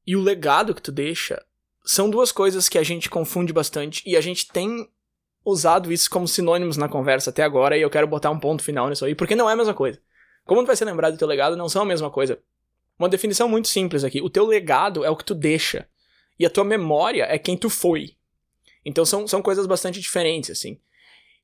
[0.07, 1.43] e o legado que tu deixa
[1.85, 4.89] são duas coisas que a gente confunde bastante e a gente tem
[5.45, 8.89] usado isso como sinônimos na conversa até agora e eu quero botar um ponto final
[8.89, 10.01] nisso aí, porque não é a mesma coisa.
[10.45, 12.39] Como tu vai ser lembrado do teu legado não são a mesma coisa.
[12.99, 14.21] Uma definição muito simples aqui.
[14.21, 15.89] O teu legado é o que tu deixa.
[16.39, 18.17] E a tua memória é quem tu foi.
[18.85, 20.79] Então são, são coisas bastante diferentes, assim.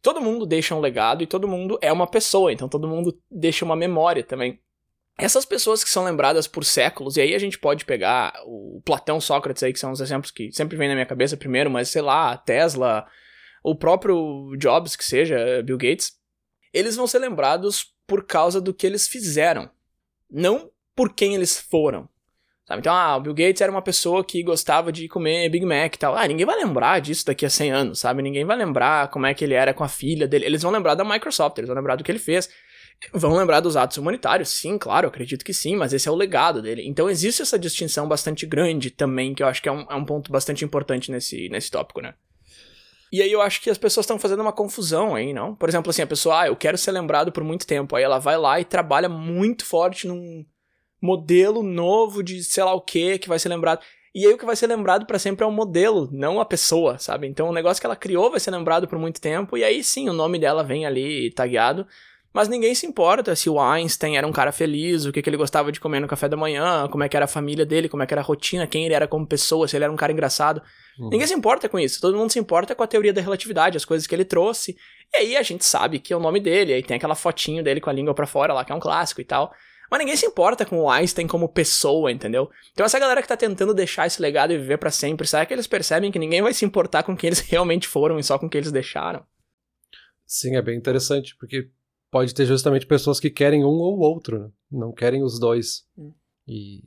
[0.02, 3.64] Todo mundo deixa um legado e todo mundo é uma pessoa, então todo mundo deixa
[3.64, 4.60] uma memória também.
[5.18, 9.18] Essas pessoas que são lembradas por séculos, e aí a gente pode pegar o Platão,
[9.20, 12.02] Sócrates aí, que são os exemplos que sempre vêm na minha cabeça primeiro, mas sei
[12.02, 13.06] lá, Tesla,
[13.66, 16.12] o próprio Jobs, que seja, Bill Gates,
[16.72, 19.68] eles vão ser lembrados por causa do que eles fizeram,
[20.30, 22.08] não por quem eles foram.
[22.64, 22.78] Sabe?
[22.78, 25.98] Então, ah, o Bill Gates era uma pessoa que gostava de comer Big Mac e
[25.98, 26.16] tal.
[26.16, 28.22] Ah, ninguém vai lembrar disso daqui a 100 anos, sabe?
[28.22, 30.46] Ninguém vai lembrar como é que ele era com a filha dele.
[30.46, 32.48] Eles vão lembrar da Microsoft, eles vão lembrar do que ele fez.
[33.12, 34.48] Vão lembrar dos atos humanitários?
[34.48, 36.86] Sim, claro, acredito que sim, mas esse é o legado dele.
[36.86, 40.04] Então existe essa distinção bastante grande também, que eu acho que é um, é um
[40.04, 42.14] ponto bastante importante nesse, nesse tópico, né?
[43.12, 45.54] E aí eu acho que as pessoas estão fazendo uma confusão aí, não?
[45.54, 47.94] Por exemplo, assim, a pessoa, ah, eu quero ser lembrado por muito tempo.
[47.94, 50.44] Aí ela vai lá e trabalha muito forte num
[51.00, 53.80] modelo novo de sei lá o que que vai ser lembrado.
[54.14, 56.98] E aí o que vai ser lembrado para sempre é o modelo, não a pessoa,
[56.98, 57.26] sabe?
[57.26, 60.08] Então o negócio que ela criou vai ser lembrado por muito tempo, e aí sim
[60.08, 61.86] o nome dela vem ali tagueado.
[62.36, 65.38] Mas ninguém se importa se o Einstein era um cara feliz, o que, que ele
[65.38, 68.02] gostava de comer no café da manhã, como é que era a família dele, como
[68.02, 70.12] é que era a rotina, quem ele era como pessoa, se ele era um cara
[70.12, 70.60] engraçado.
[70.98, 71.08] Uhum.
[71.08, 71.98] Ninguém se importa com isso.
[71.98, 74.76] Todo mundo se importa com a teoria da relatividade, as coisas que ele trouxe.
[75.14, 77.80] E aí a gente sabe que é o nome dele, aí tem aquela fotinho dele
[77.80, 79.50] com a língua para fora lá, que é um clássico e tal.
[79.90, 82.50] Mas ninguém se importa com o Einstein como pessoa, entendeu?
[82.74, 85.54] Então essa galera que tá tentando deixar esse legado e viver para sempre, será que
[85.54, 88.46] eles percebem que ninguém vai se importar com quem eles realmente foram e só com
[88.46, 89.24] quem eles deixaram?
[90.26, 91.70] Sim, é bem interessante, porque
[92.10, 94.50] pode ter justamente pessoas que querem um ou outro, né?
[94.70, 95.84] não querem os dois.
[95.96, 96.12] Hum.
[96.46, 96.82] E,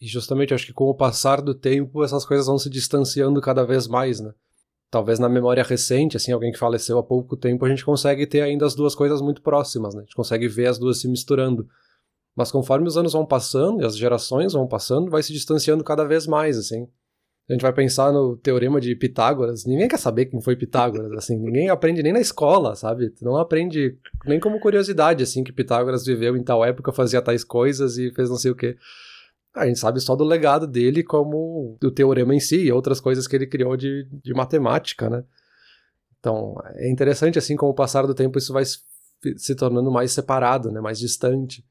[0.00, 3.64] e, justamente acho que com o passar do tempo essas coisas vão se distanciando cada
[3.64, 4.32] vez mais, né?
[4.90, 8.42] Talvez na memória recente, assim, alguém que faleceu há pouco tempo, a gente consegue ter
[8.42, 10.00] ainda as duas coisas muito próximas, né?
[10.00, 11.66] A gente consegue ver as duas se misturando.
[12.36, 16.04] Mas conforme os anos vão passando e as gerações vão passando, vai se distanciando cada
[16.04, 16.88] vez mais, assim
[17.48, 21.36] a gente vai pensar no teorema de Pitágoras, ninguém quer saber quem foi Pitágoras, assim,
[21.36, 23.12] ninguém aprende nem na escola, sabe?
[23.20, 27.98] Não aprende nem como curiosidade, assim, que Pitágoras viveu em tal época, fazia tais coisas
[27.98, 28.76] e fez não sei o quê.
[29.54, 33.28] A gente sabe só do legado dele como do teorema em si e outras coisas
[33.28, 35.22] que ele criou de, de matemática, né?
[36.18, 40.72] Então, é interessante, assim, com o passar do tempo isso vai se tornando mais separado,
[40.72, 40.80] né?
[40.80, 41.64] Mais distante.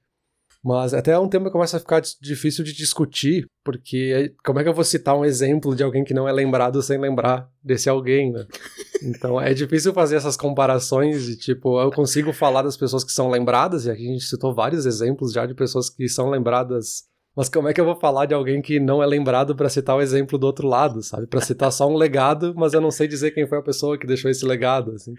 [0.64, 4.64] Mas até é um tema que começa a ficar difícil de discutir, porque como é
[4.64, 7.90] que eu vou citar um exemplo de alguém que não é lembrado sem lembrar desse
[7.90, 8.46] alguém, né?
[9.06, 13.30] Então é difícil fazer essas comparações de tipo, eu consigo falar das pessoas que são
[13.30, 17.04] lembradas, e aqui a gente citou vários exemplos já de pessoas que são lembradas
[17.36, 19.96] mas como é que eu vou falar de alguém que não é lembrado para citar
[19.96, 21.26] o exemplo do outro lado, sabe?
[21.26, 24.06] Para citar só um legado, mas eu não sei dizer quem foi a pessoa que
[24.06, 25.16] deixou esse legado, assim.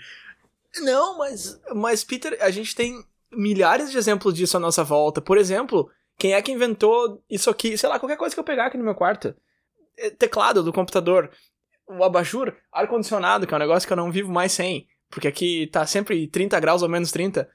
[0.80, 3.04] Não, mas, mas Peter, a gente tem
[3.36, 5.20] milhares de exemplos disso à nossa volta.
[5.20, 7.76] Por exemplo, quem é que inventou isso aqui?
[7.76, 9.34] Sei lá, qualquer coisa que eu pegar aqui no meu quarto.
[9.96, 11.30] É, teclado do computador,
[11.86, 15.68] o abajur, ar-condicionado, que é um negócio que eu não vivo mais sem, porque aqui
[15.68, 17.48] tá sempre 30 graus ou menos 30.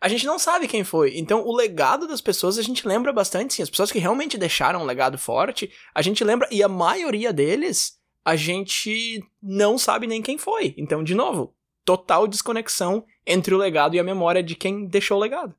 [0.00, 1.16] A gente não sabe quem foi.
[1.16, 3.62] Então, o legado das pessoas a gente lembra bastante, sim.
[3.62, 7.98] As pessoas que realmente deixaram um legado forte, a gente lembra, e a maioria deles,
[8.24, 10.74] a gente não sabe nem quem foi.
[10.76, 15.20] Então, de novo, total desconexão entre o legado e a memória de quem deixou o
[15.20, 15.54] legado.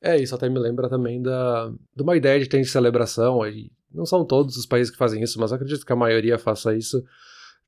[0.00, 3.70] É, isso até me lembra também da, de uma ideia de ter de celebração, e
[3.92, 7.02] não são todos os países que fazem isso, mas acredito que a maioria faça isso,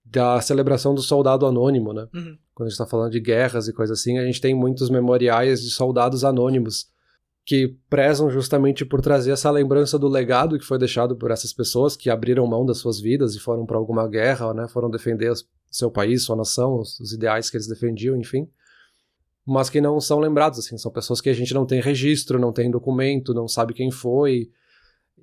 [0.05, 2.09] da celebração do soldado anônimo, né?
[2.15, 2.39] Uhum.
[2.55, 5.63] Quando a gente está falando de guerras e coisas assim, a gente tem muitos memoriais
[5.63, 6.87] de soldados anônimos
[7.45, 11.97] que prezam justamente por trazer essa lembrança do legado que foi deixado por essas pessoas
[11.97, 14.69] que abriram mão das suas vidas e foram para alguma guerra, né?
[14.69, 15.33] Foram defender
[15.71, 18.49] seu país, sua nação, os, os ideais que eles defendiam, enfim
[19.51, 22.53] mas que não são lembrados, assim, são pessoas que a gente não tem registro, não
[22.53, 24.51] tem documento, não sabe quem foi.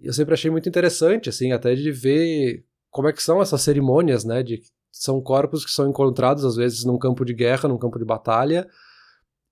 [0.02, 4.26] Eu sempre achei muito interessante, assim, até de ver como é que são essas cerimônias,
[4.26, 8.00] né, de são corpos que são encontrados às vezes num campo de guerra, num campo
[8.00, 8.68] de batalha,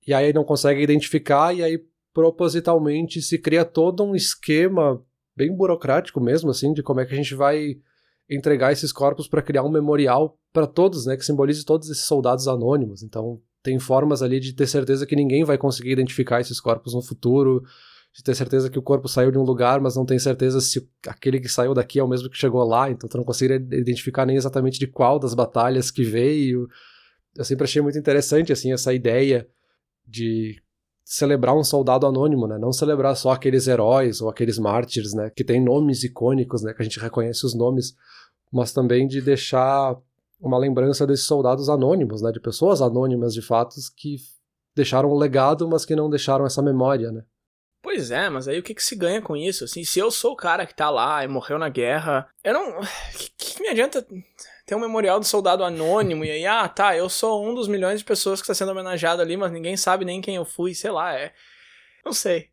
[0.07, 4.99] e aí não consegue identificar e aí propositalmente se cria todo um esquema
[5.35, 7.77] bem burocrático mesmo, assim, de como é que a gente vai
[8.29, 12.47] entregar esses corpos para criar um memorial para todos, né, que simbolize todos esses soldados
[12.47, 13.03] anônimos.
[13.03, 17.01] Então, tem formas ali de ter certeza que ninguém vai conseguir identificar esses corpos no
[17.01, 17.63] futuro,
[18.13, 20.87] de ter certeza que o corpo saiu de um lugar, mas não tem certeza se
[21.07, 24.25] aquele que saiu daqui é o mesmo que chegou lá, então tu não consegue identificar
[24.25, 26.67] nem exatamente de qual das batalhas que veio.
[27.35, 29.47] Eu sempre achei muito interessante assim essa ideia
[30.05, 30.61] de
[31.03, 32.57] celebrar um soldado anônimo, né?
[32.57, 36.81] Não celebrar só aqueles heróis ou aqueles mártires, né, que têm nomes icônicos, né, que
[36.81, 37.93] a gente reconhece os nomes,
[38.51, 39.97] mas também de deixar
[40.39, 44.17] uma lembrança desses soldados anônimos, né, de pessoas anônimas de fatos que
[44.75, 47.23] deixaram um legado, mas que não deixaram essa memória, né?
[47.81, 49.65] Pois é, mas aí o que, que se ganha com isso?
[49.65, 52.79] Assim, se eu sou o cara que tá lá e morreu na guerra, eu não.
[53.13, 54.05] Que, que, me adianta
[54.73, 57.99] ter um memorial do soldado anônimo e aí, ah, tá, eu sou um dos milhões
[57.99, 60.89] de pessoas que está sendo homenageado ali, mas ninguém sabe nem quem eu fui, sei
[60.89, 61.31] lá, é.
[62.03, 62.52] Não sei.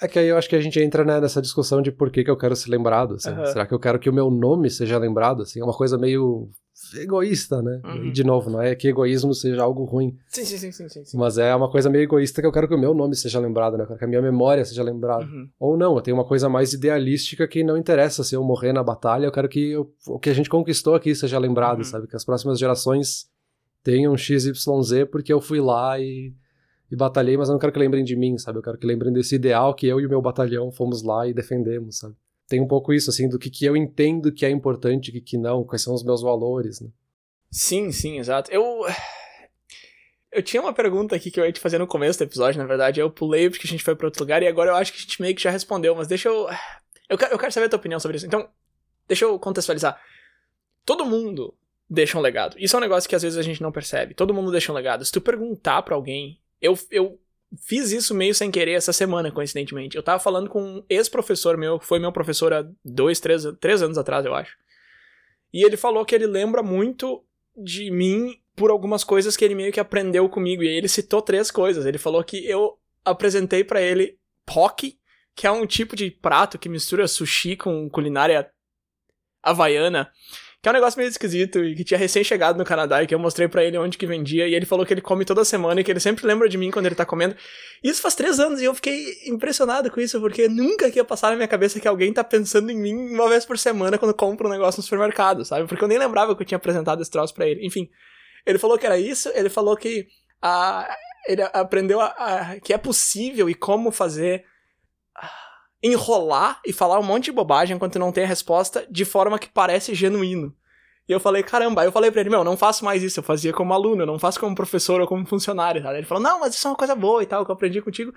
[0.00, 2.22] É que aí eu acho que a gente entra né, nessa discussão de por que,
[2.22, 3.14] que eu quero ser lembrado.
[3.14, 3.30] Assim.
[3.30, 3.46] Uhum.
[3.46, 5.42] Será que eu quero que o meu nome seja lembrado?
[5.42, 5.60] Assim?
[5.60, 6.50] É uma coisa meio
[6.94, 7.80] egoísta, né?
[7.82, 8.04] Uhum.
[8.06, 10.14] E, de novo, não é que egoísmo seja algo ruim.
[10.28, 12.74] Sim, sim, sim, sim, sim, Mas é uma coisa meio egoísta que eu quero que
[12.74, 13.84] o meu nome seja lembrado, né?
[13.84, 15.24] Eu quero que a minha memória seja lembrada.
[15.24, 15.48] Uhum.
[15.58, 18.82] Ou não, eu tenho uma coisa mais idealística que não interessa se eu morrer na
[18.82, 21.84] batalha, eu quero que eu, o que a gente conquistou aqui seja lembrado, uhum.
[21.84, 22.06] sabe?
[22.06, 23.26] Que as próximas gerações
[23.82, 24.52] tenham XYZ
[25.10, 26.34] porque eu fui lá e
[26.90, 28.58] e batalhei, mas eu não quero que lembrem de mim, sabe?
[28.58, 31.34] Eu quero que lembrem desse ideal que eu e o meu batalhão fomos lá e
[31.34, 32.14] defendemos, sabe?
[32.48, 35.20] Tem um pouco isso, assim, do que, que eu entendo que é importante e que,
[35.20, 36.88] que não, quais são os meus valores, né?
[37.50, 38.50] Sim, sim, exato.
[38.52, 38.64] Eu.
[40.30, 42.66] Eu tinha uma pergunta aqui que eu ia te fazer no começo do episódio, na
[42.66, 44.98] verdade, eu pulei porque a gente foi para outro lugar e agora eu acho que
[44.98, 46.46] a gente meio que já respondeu, mas deixa eu.
[47.08, 48.26] Eu quero, eu quero saber a tua opinião sobre isso.
[48.26, 48.48] Então,
[49.08, 49.98] deixa eu contextualizar.
[50.84, 51.54] Todo mundo
[51.88, 52.56] deixa um legado.
[52.58, 54.14] Isso é um negócio que às vezes a gente não percebe.
[54.14, 55.04] Todo mundo deixa um legado.
[55.04, 57.20] Se tu perguntar para alguém eu, eu
[57.60, 59.96] fiz isso meio sem querer essa semana, coincidentemente.
[59.96, 63.82] Eu tava falando com um ex-professor meu, que foi meu professor há dois, três, três
[63.82, 64.56] anos atrás, eu acho.
[65.52, 67.24] E ele falou que ele lembra muito
[67.56, 70.62] de mim por algumas coisas que ele meio que aprendeu comigo.
[70.62, 71.86] E ele citou três coisas.
[71.86, 74.98] Ele falou que eu apresentei para ele poke,
[75.34, 78.50] que é um tipo de prato que mistura sushi com culinária
[79.42, 80.10] havaiana
[80.62, 83.14] que é um negócio meio esquisito e que tinha recém chegado no Canadá e que
[83.14, 85.80] eu mostrei para ele onde que vendia e ele falou que ele come toda semana
[85.80, 87.36] e que ele sempre lembra de mim quando ele tá comendo.
[87.84, 91.30] Isso faz três anos e eu fiquei impressionado com isso porque nunca que ia passar
[91.30, 94.46] na minha cabeça que alguém tá pensando em mim uma vez por semana quando compra
[94.46, 95.68] um negócio no supermercado, sabe?
[95.68, 97.64] Porque eu nem lembrava que eu tinha apresentado esse troço pra ele.
[97.64, 97.88] Enfim,
[98.44, 100.06] ele falou que era isso, ele falou que
[100.42, 100.96] a,
[101.28, 104.44] ele aprendeu a, a, que é possível e como fazer
[105.86, 109.48] enrolar e falar um monte de bobagem enquanto não tem a resposta de forma que
[109.48, 110.54] parece genuíno.
[111.08, 113.24] E eu falei, caramba, aí eu falei pra ele, meu, não faço mais isso, eu
[113.24, 115.86] fazia como aluno, eu não faço como professor ou como funcionário?
[115.88, 118.12] Ele falou, não, mas isso é uma coisa boa e tal, que eu aprendi contigo.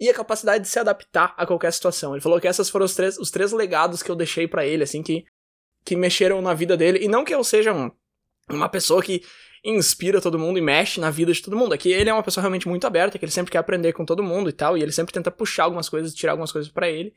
[0.00, 2.14] E a capacidade de se adaptar a qualquer situação.
[2.14, 4.84] Ele falou que esses foram os três, os três legados que eu deixei para ele,
[4.84, 5.24] assim, que,
[5.84, 7.00] que mexeram na vida dele.
[7.02, 7.90] E não que eu seja um,
[8.50, 9.22] uma pessoa que
[9.64, 11.74] inspira todo mundo e mexe na vida de todo mundo.
[11.74, 14.04] É que ele é uma pessoa realmente muito aberta, que ele sempre quer aprender com
[14.04, 16.88] todo mundo e tal, e ele sempre tenta puxar algumas coisas, tirar algumas coisas para
[16.88, 17.12] ele.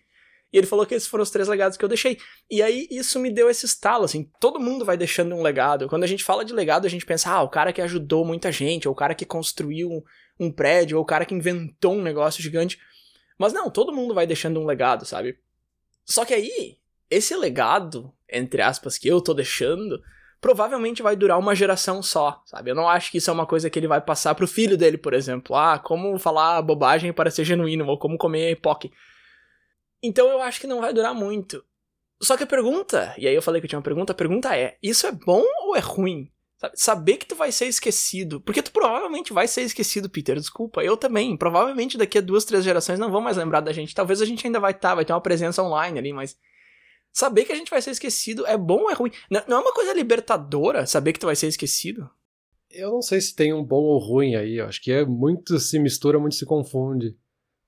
[0.54, 2.18] E ele falou que esses foram os três legados que eu deixei.
[2.50, 5.88] E aí isso me deu esse estalo, assim, todo mundo vai deixando um legado.
[5.88, 8.52] Quando a gente fala de legado, a gente pensa, ah, o cara que ajudou muita
[8.52, 10.04] gente, ou o cara que construiu
[10.38, 12.78] um, prédio, ou o cara que inventou um negócio gigante.
[13.38, 15.40] Mas não, todo mundo vai deixando um legado, sabe?
[16.06, 16.78] Só que aí,
[17.10, 20.02] esse legado, entre aspas, que eu tô deixando,
[20.42, 22.72] provavelmente vai durar uma geração só, sabe?
[22.72, 24.98] Eu não acho que isso é uma coisa que ele vai passar pro filho dele,
[24.98, 25.56] por exemplo.
[25.56, 28.92] Ah, como falar bobagem para ser genuíno, ou como comer POC.
[30.02, 31.64] Então eu acho que não vai durar muito.
[32.20, 34.56] Só que a pergunta, e aí eu falei que eu tinha uma pergunta, a pergunta
[34.58, 36.28] é: isso é bom ou é ruim?
[36.76, 38.40] Saber que tu vai ser esquecido.
[38.42, 40.36] Porque tu provavelmente vai ser esquecido, Peter.
[40.36, 40.84] Desculpa.
[40.84, 41.36] Eu também.
[41.36, 43.96] Provavelmente daqui a duas, três gerações não vão mais lembrar da gente.
[43.96, 46.38] Talvez a gente ainda vai estar, tá, vai ter uma presença online ali, mas.
[47.14, 49.12] Saber que a gente vai ser esquecido é bom ou é ruim?
[49.30, 52.10] Não é uma coisa libertadora saber que tu vai ser esquecido?
[52.70, 54.58] Eu não sei se tem um bom ou ruim aí.
[54.58, 57.18] Eu acho que é muito se mistura, muito se confunde.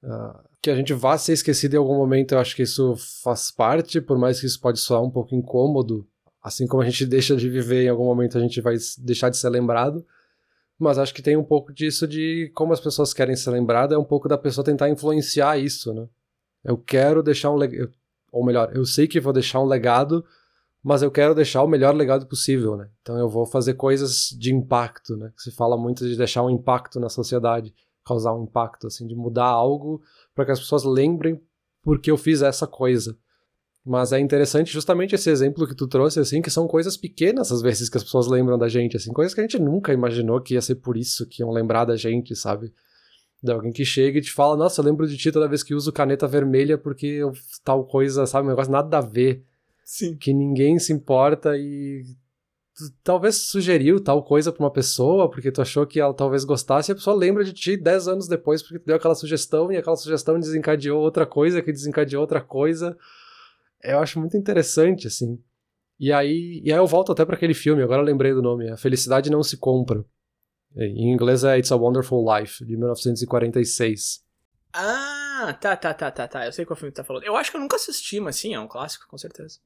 [0.02, 3.52] Uh, que a gente vá ser esquecido em algum momento, eu acho que isso faz
[3.52, 6.08] parte, por mais que isso pode soar um pouco incômodo,
[6.42, 9.38] assim como a gente deixa de viver em algum momento, a gente vai deixar de
[9.38, 10.06] ser lembrado.
[10.80, 14.00] Mas acho que tem um pouco disso de como as pessoas querem ser lembradas, é
[14.00, 16.08] um pouco da pessoa tentar influenciar isso, né?
[16.64, 17.92] Eu quero deixar um legado,
[18.34, 20.26] ou melhor, eu sei que vou deixar um legado,
[20.84, 22.90] mas eu quero deixar o melhor legado possível, né?
[23.02, 25.32] Então eu vou fazer coisas de impacto, né?
[25.38, 29.46] Se fala muito de deixar um impacto na sociedade, causar um impacto, assim, de mudar
[29.46, 30.02] algo
[30.34, 31.40] para que as pessoas lembrem
[31.84, 33.16] porque eu fiz essa coisa.
[33.86, 37.62] Mas é interessante justamente esse exemplo que tu trouxe, assim, que são coisas pequenas às
[37.62, 40.56] vezes que as pessoas lembram da gente, assim, coisas que a gente nunca imaginou que
[40.56, 42.74] ia ser por isso que iam lembrar da gente, sabe?
[43.44, 45.76] De alguém que chega e te fala, nossa, eu lembro de ti toda vez que
[45.76, 48.48] uso caneta vermelha porque eu, tal coisa, sabe?
[48.48, 49.44] Um negócio nada a ver.
[49.84, 50.16] Sim.
[50.16, 52.06] Que ninguém se importa e
[52.76, 56.90] tu talvez sugeriu tal coisa pra uma pessoa, porque tu achou que ela talvez gostasse,
[56.90, 59.78] e a pessoa lembra de ti 10 anos depois, porque tu deu aquela sugestão, e
[59.78, 62.98] aquela sugestão desencadeou outra coisa, que desencadeou outra coisa.
[63.84, 65.38] Eu acho muito interessante, assim.
[66.00, 68.70] E aí, e aí eu volto até para aquele filme, agora eu lembrei do nome,
[68.70, 70.04] A Felicidade Não Se Compra.
[70.76, 74.24] Em inglês é It's a Wonderful Life, de 1946.
[74.74, 76.46] Ah, tá, tá, tá, tá, tá.
[76.46, 77.24] Eu sei qual filme tu tá falando.
[77.24, 79.60] Eu acho que eu nunca assisti, mas sim, é um clássico, com certeza.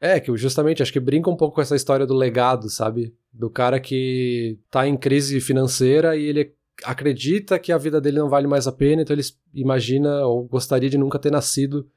[0.00, 3.14] É, que justamente acho que brinca um pouco com essa história do legado, sabe?
[3.32, 8.28] Do cara que tá em crise financeira e ele acredita que a vida dele não
[8.28, 11.88] vale mais a pena, então ele imagina ou gostaria de nunca ter nascido.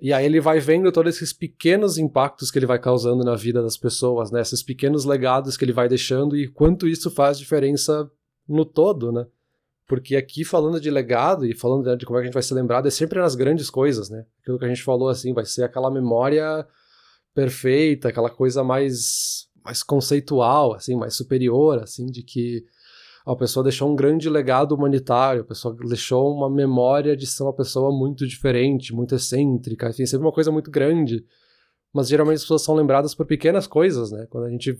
[0.00, 3.62] E aí ele vai vendo todos esses pequenos impactos que ele vai causando na vida
[3.62, 4.40] das pessoas, né?
[4.40, 8.10] Esses pequenos legados que ele vai deixando e quanto isso faz diferença
[8.48, 9.26] no todo, né?
[9.86, 12.42] Porque aqui, falando de legado e falando né, de como é que a gente vai
[12.42, 14.24] ser lembrado, é sempre nas grandes coisas, né?
[14.40, 16.64] Aquilo que a gente falou, assim, vai ser aquela memória
[17.34, 22.64] perfeita, aquela coisa mais, mais conceitual, assim, mais superior, assim, de que
[23.26, 27.52] a pessoa deixou um grande legado humanitário, a pessoa deixou uma memória de ser uma
[27.52, 31.24] pessoa muito diferente, muito excêntrica, enfim, sempre uma coisa muito grande.
[31.92, 34.26] Mas geralmente as pessoas são lembradas por pequenas coisas, né?
[34.30, 34.78] Quando a gente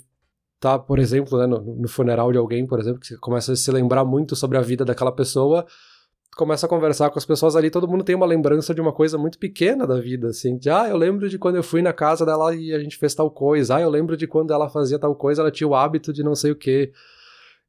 [0.60, 3.56] tá, por exemplo, né, no, no funeral de alguém, por exemplo, que você começa a
[3.56, 5.66] se lembrar muito sobre a vida daquela pessoa,
[6.36, 9.18] começa a conversar com as pessoas ali, todo mundo tem uma lembrança de uma coisa
[9.18, 12.24] muito pequena da vida, assim, de, ah, eu lembro de quando eu fui na casa
[12.24, 15.14] dela e a gente fez tal coisa, ah, eu lembro de quando ela fazia tal
[15.16, 16.92] coisa, ela tinha o hábito de não sei o quê.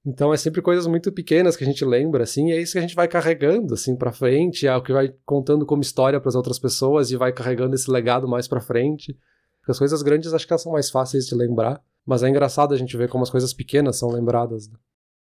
[0.06, 2.80] Então é sempre coisas muito pequenas que a gente lembra, assim, e é isso que
[2.80, 6.30] a gente vai carregando, assim, para frente, é o que vai contando como história para
[6.30, 9.16] as outras pessoas e vai carregando esse legado mais para frente.
[9.60, 12.74] Porque as coisas grandes acho que elas são mais fáceis de lembrar, mas é engraçado
[12.74, 14.68] a gente ver como as coisas pequenas são lembradas.
[14.68, 14.76] Né?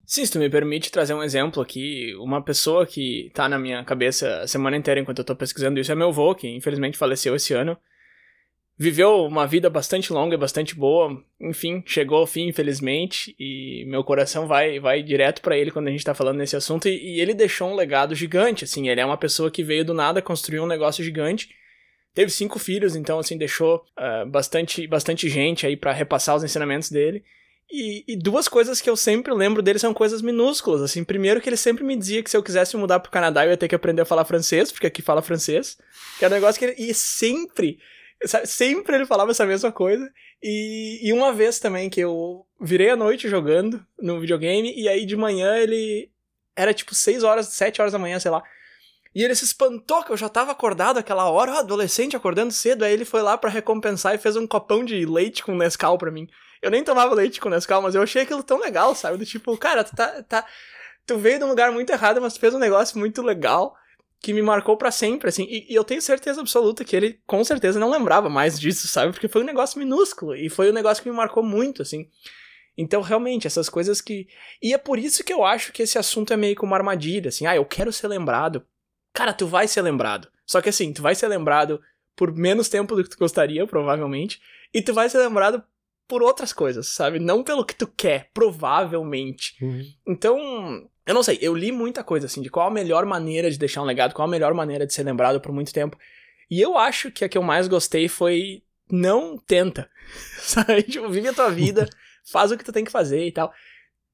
[0.04, 3.82] Sim, se tu me permite trazer um exemplo aqui, uma pessoa que tá na minha
[3.84, 7.34] cabeça a semana inteira enquanto eu tô pesquisando isso é meu avô, que infelizmente faleceu
[7.34, 7.76] esse ano
[8.78, 11.20] viveu uma vida bastante longa e bastante boa.
[11.40, 15.90] Enfim, chegou ao fim, infelizmente, e meu coração vai vai direto para ele quando a
[15.90, 16.88] gente tá falando nesse assunto.
[16.88, 18.88] E, e, ele deixou um legado gigante, assim.
[18.88, 21.48] Ele é uma pessoa que veio do nada, construiu um negócio gigante.
[22.14, 26.90] Teve cinco filhos, então, assim, deixou uh, bastante, bastante gente aí para repassar os ensinamentos
[26.90, 27.22] dele.
[27.70, 31.04] E, e, duas coisas que eu sempre lembro dele são coisas minúsculas, assim.
[31.04, 33.56] Primeiro que ele sempre me dizia que se eu quisesse mudar pro Canadá eu ia
[33.56, 35.76] ter que aprender a falar francês, porque aqui fala francês.
[36.18, 36.74] Que é um negócio que ele...
[36.78, 37.78] E sempre
[38.44, 40.10] Sempre ele falava essa mesma coisa.
[40.42, 45.06] E, e uma vez também que eu virei a noite jogando no videogame, e aí
[45.06, 46.10] de manhã ele.
[46.56, 48.42] Era tipo 6 horas, 7 horas da manhã, sei lá.
[49.14, 52.84] E ele se espantou que eu já tava acordado aquela hora, adolescente acordando cedo.
[52.84, 56.10] Aí ele foi lá para recompensar e fez um copão de leite com Nescau pra
[56.10, 56.28] mim.
[56.60, 59.16] Eu nem tomava leite com Nescau, mas eu achei aquilo tão legal, sabe?
[59.16, 60.22] Do tipo, cara, tu tá.
[60.24, 60.44] tá
[61.06, 63.74] tu veio de um lugar muito errado, mas tu fez um negócio muito legal
[64.20, 65.44] que me marcou para sempre, assim.
[65.48, 69.12] E, e, eu tenho certeza absoluta que ele, com certeza, não lembrava mais disso, sabe?
[69.12, 72.08] Porque foi um negócio minúsculo e foi um negócio que me marcou muito, assim.
[72.76, 74.28] Então, realmente, essas coisas que.
[74.62, 77.28] E é por isso que eu acho que esse assunto é meio que uma armadilha,
[77.28, 77.46] assim.
[77.46, 78.64] Ah, eu quero ser lembrado.
[79.12, 80.28] Cara, tu vai ser lembrado.
[80.46, 81.80] Só que assim, tu vai ser lembrado
[82.16, 84.40] por menos tempo do que tu gostaria, provavelmente.
[84.72, 85.62] E tu vai ser lembrado
[86.08, 87.18] por outras coisas, sabe?
[87.18, 89.54] Não pelo que tu quer, provavelmente.
[89.62, 89.84] Uhum.
[90.06, 93.58] Então, eu não sei, eu li muita coisa assim, de qual a melhor maneira de
[93.58, 95.98] deixar um legado, qual a melhor maneira de ser lembrado por muito tempo.
[96.50, 99.90] E eu acho que a que eu mais gostei foi não tenta.
[100.40, 100.82] Sabe?
[100.82, 101.88] Tipo, vive a tua vida,
[102.32, 103.52] faz o que tu tem que fazer e tal.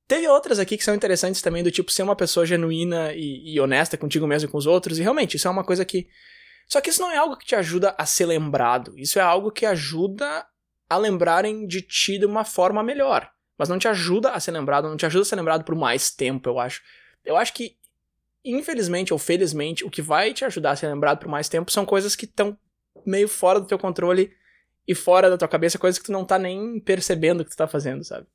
[0.09, 3.61] Teve outras aqui que são interessantes também, do tipo ser uma pessoa genuína e, e,
[3.61, 4.99] honesta contigo mesmo e com os outros.
[4.99, 6.09] E realmente, isso é uma coisa que.
[6.69, 8.93] Só que isso não é algo que te ajuda a ser lembrado.
[8.99, 10.45] Isso é algo que ajuda
[10.95, 14.89] a lembrarem de ti de uma forma melhor mas não te ajuda a ser lembrado,
[14.89, 16.83] não te ajuda a ser lembrado por mais tempo, eu acho.
[17.25, 17.77] Eu acho que,
[18.45, 21.87] infelizmente ou felizmente, o que vai te ajudar a ser lembrado por mais tempo são
[21.87, 22.57] coisas que estão
[23.07, 24.33] meio fora do teu controle
[24.87, 27.67] e fora da tua cabeça, coisas que tu não tá nem percebendo que tu tá
[27.67, 28.27] fazendo, sabe?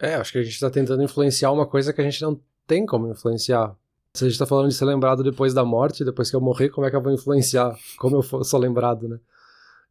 [0.00, 2.84] É, acho que a gente tá tentando influenciar uma coisa que a gente não tem
[2.84, 3.74] como influenciar.
[4.12, 6.68] Se a gente tá falando de ser lembrado depois da morte, depois que eu morrer,
[6.68, 7.76] como é que eu vou influenciar?
[7.98, 9.18] Como eu sou lembrado, né?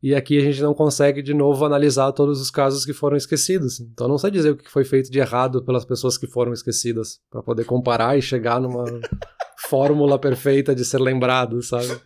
[0.04, 3.80] E aqui a gente não consegue de novo analisar todos os casos que foram esquecidos.
[3.80, 7.22] Então não sei dizer o que foi feito de errado pelas pessoas que foram esquecidas,
[7.32, 8.84] para poder comparar e chegar numa
[9.70, 11.98] fórmula perfeita de ser lembrado, sabe?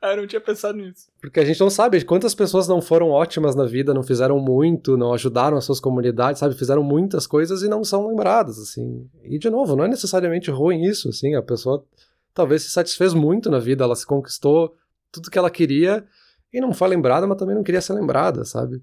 [0.00, 1.08] Ah, eu não tinha pensado nisso.
[1.20, 4.96] Porque a gente não sabe quantas pessoas não foram ótimas na vida, não fizeram muito,
[4.96, 6.54] não ajudaram as suas comunidades, sabe?
[6.54, 9.06] Fizeram muitas coisas e não são lembradas, assim.
[9.22, 11.34] E, de novo, não é necessariamente ruim isso, assim.
[11.34, 11.84] A pessoa
[12.32, 14.74] talvez se satisfez muito na vida, ela se conquistou
[15.12, 16.04] tudo que ela queria
[16.52, 18.82] e não foi lembrada, mas também não queria ser lembrada, sabe?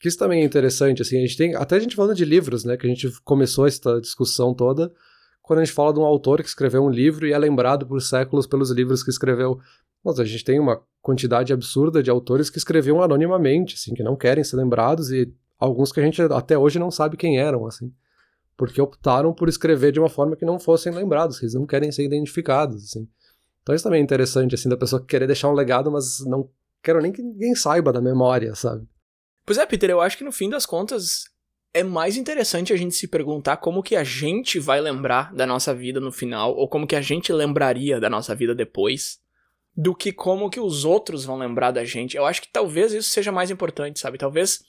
[0.00, 2.64] Que isso também é interessante, assim, a gente tem, até a gente falando de livros,
[2.64, 4.90] né, que a gente começou essa discussão toda,
[5.42, 8.00] quando a gente fala de um autor que escreveu um livro e é lembrado por
[8.00, 9.58] séculos pelos livros que escreveu.
[10.02, 14.16] Mas a gente tem uma quantidade absurda de autores que escreviam anonimamente, assim, que não
[14.16, 17.92] querem ser lembrados e alguns que a gente até hoje não sabe quem eram, assim,
[18.56, 21.90] porque optaram por escrever de uma forma que não fossem lembrados, que eles não querem
[21.92, 23.06] ser identificados, assim.
[23.62, 26.48] Então isso também é interessante, assim, da pessoa querer deixar um legado, mas não
[26.82, 28.86] quero nem que ninguém saiba da memória, sabe?
[29.44, 31.24] Pois é, Peter, eu acho que no fim das contas
[31.72, 35.74] é mais interessante a gente se perguntar como que a gente vai lembrar da nossa
[35.74, 39.18] vida no final, ou como que a gente lembraria da nossa vida depois,
[39.76, 42.16] do que como que os outros vão lembrar da gente.
[42.16, 44.18] Eu acho que talvez isso seja mais importante, sabe?
[44.18, 44.62] Talvez.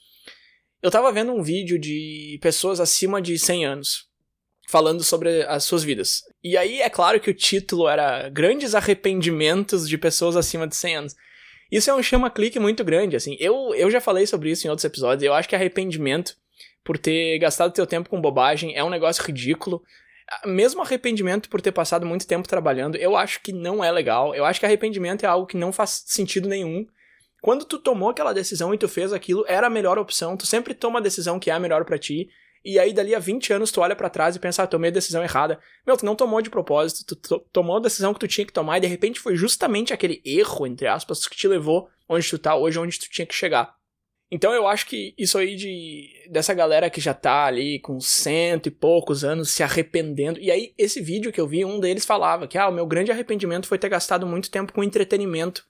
[0.81, 4.09] Eu tava vendo um vídeo de pessoas acima de 100 anos
[4.67, 6.21] falando sobre as suas vidas.
[6.43, 10.95] E aí é claro que o título era Grandes Arrependimentos de Pessoas acima de 100
[10.95, 11.15] anos.
[11.71, 13.37] Isso é um chama-clique muito grande, assim.
[13.39, 15.23] Eu, eu já falei sobre isso em outros episódios.
[15.23, 16.35] Eu acho que arrependimento
[16.83, 19.81] por ter gastado teu tempo com bobagem é um negócio ridículo.
[20.45, 24.35] mesmo arrependimento por ter passado muito tempo trabalhando, eu acho que não é legal.
[24.35, 26.85] Eu acho que arrependimento é algo que não faz sentido nenhum.
[27.41, 30.37] Quando tu tomou aquela decisão e tu fez aquilo, era a melhor opção.
[30.37, 32.29] Tu sempre toma a decisão que é a melhor para ti.
[32.63, 34.93] E aí, dali a 20 anos, tu olha para trás e pensa, ah, tomei a
[34.93, 35.59] decisão errada.
[35.85, 38.77] Meu, tu não tomou de propósito, tu tomou a decisão que tu tinha que tomar
[38.77, 42.55] e de repente foi justamente aquele erro, entre aspas, que te levou onde tu tá
[42.55, 43.75] hoje, onde tu tinha que chegar.
[44.31, 48.67] Então eu acho que isso aí de dessa galera que já tá ali com cento
[48.67, 50.39] e poucos anos se arrependendo.
[50.39, 53.11] E aí, esse vídeo que eu vi, um deles falava que ah, o meu grande
[53.11, 55.65] arrependimento foi ter gastado muito tempo com entretenimento.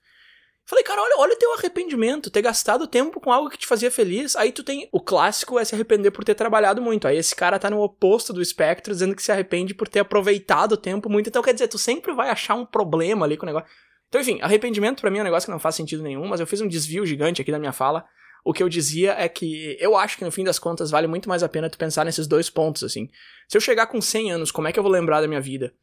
[0.71, 3.91] Falei, cara, olha, olha o teu arrependimento, ter gastado tempo com algo que te fazia
[3.91, 4.37] feliz.
[4.37, 4.87] Aí tu tem.
[4.89, 7.05] O clássico é se arrepender por ter trabalhado muito.
[7.05, 10.71] Aí esse cara tá no oposto do espectro, dizendo que se arrepende por ter aproveitado
[10.71, 11.27] o tempo muito.
[11.27, 13.67] Então quer dizer, tu sempre vai achar um problema ali com o negócio.
[14.07, 16.47] Então, enfim, arrependimento para mim é um negócio que não faz sentido nenhum, mas eu
[16.47, 18.05] fiz um desvio gigante aqui da minha fala.
[18.41, 21.27] O que eu dizia é que eu acho que no fim das contas vale muito
[21.27, 23.09] mais a pena tu pensar nesses dois pontos, assim.
[23.45, 25.73] Se eu chegar com 100 anos, como é que eu vou lembrar da minha vida?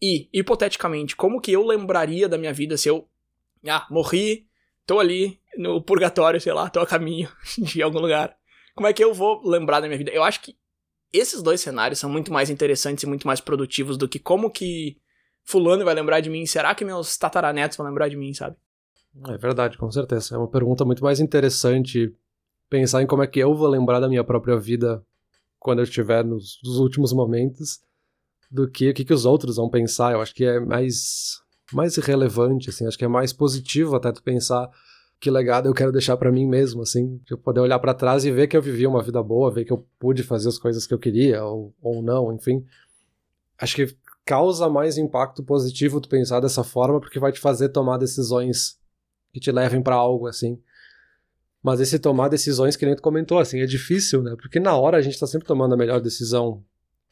[0.00, 3.06] E, hipoteticamente, como que eu lembraria da minha vida se eu
[3.68, 4.46] ah, morri,
[4.86, 8.36] tô ali no purgatório, sei lá, tô a caminho de algum lugar.
[8.74, 10.10] Como é que eu vou lembrar da minha vida?
[10.10, 10.56] Eu acho que
[11.12, 14.96] esses dois cenários são muito mais interessantes e muito mais produtivos do que como que
[15.44, 16.46] fulano vai lembrar de mim.
[16.46, 18.56] Será que meus tataranetos vão lembrar de mim, sabe?
[19.28, 20.34] É verdade, com certeza.
[20.34, 22.14] É uma pergunta muito mais interessante
[22.68, 25.04] pensar em como é que eu vou lembrar da minha própria vida
[25.58, 27.80] quando eu estiver nos, nos últimos momentos
[28.50, 30.12] do que o que, que os outros vão pensar.
[30.12, 31.39] Eu acho que é mais
[31.72, 34.70] mais relevante, assim, acho que é mais positivo até tu pensar
[35.20, 38.30] que legado eu quero deixar para mim mesmo, assim, eu poder olhar para trás e
[38.30, 40.94] ver que eu vivi uma vida boa, ver que eu pude fazer as coisas que
[40.94, 42.64] eu queria ou, ou não, enfim.
[43.58, 47.98] Acho que causa mais impacto positivo tu pensar dessa forma porque vai te fazer tomar
[47.98, 48.78] decisões
[49.32, 50.58] que te levem para algo assim.
[51.62, 54.34] Mas esse tomar decisões que nem tu comentou, assim, é difícil, né?
[54.40, 56.64] Porque na hora a gente tá sempre tomando a melhor decisão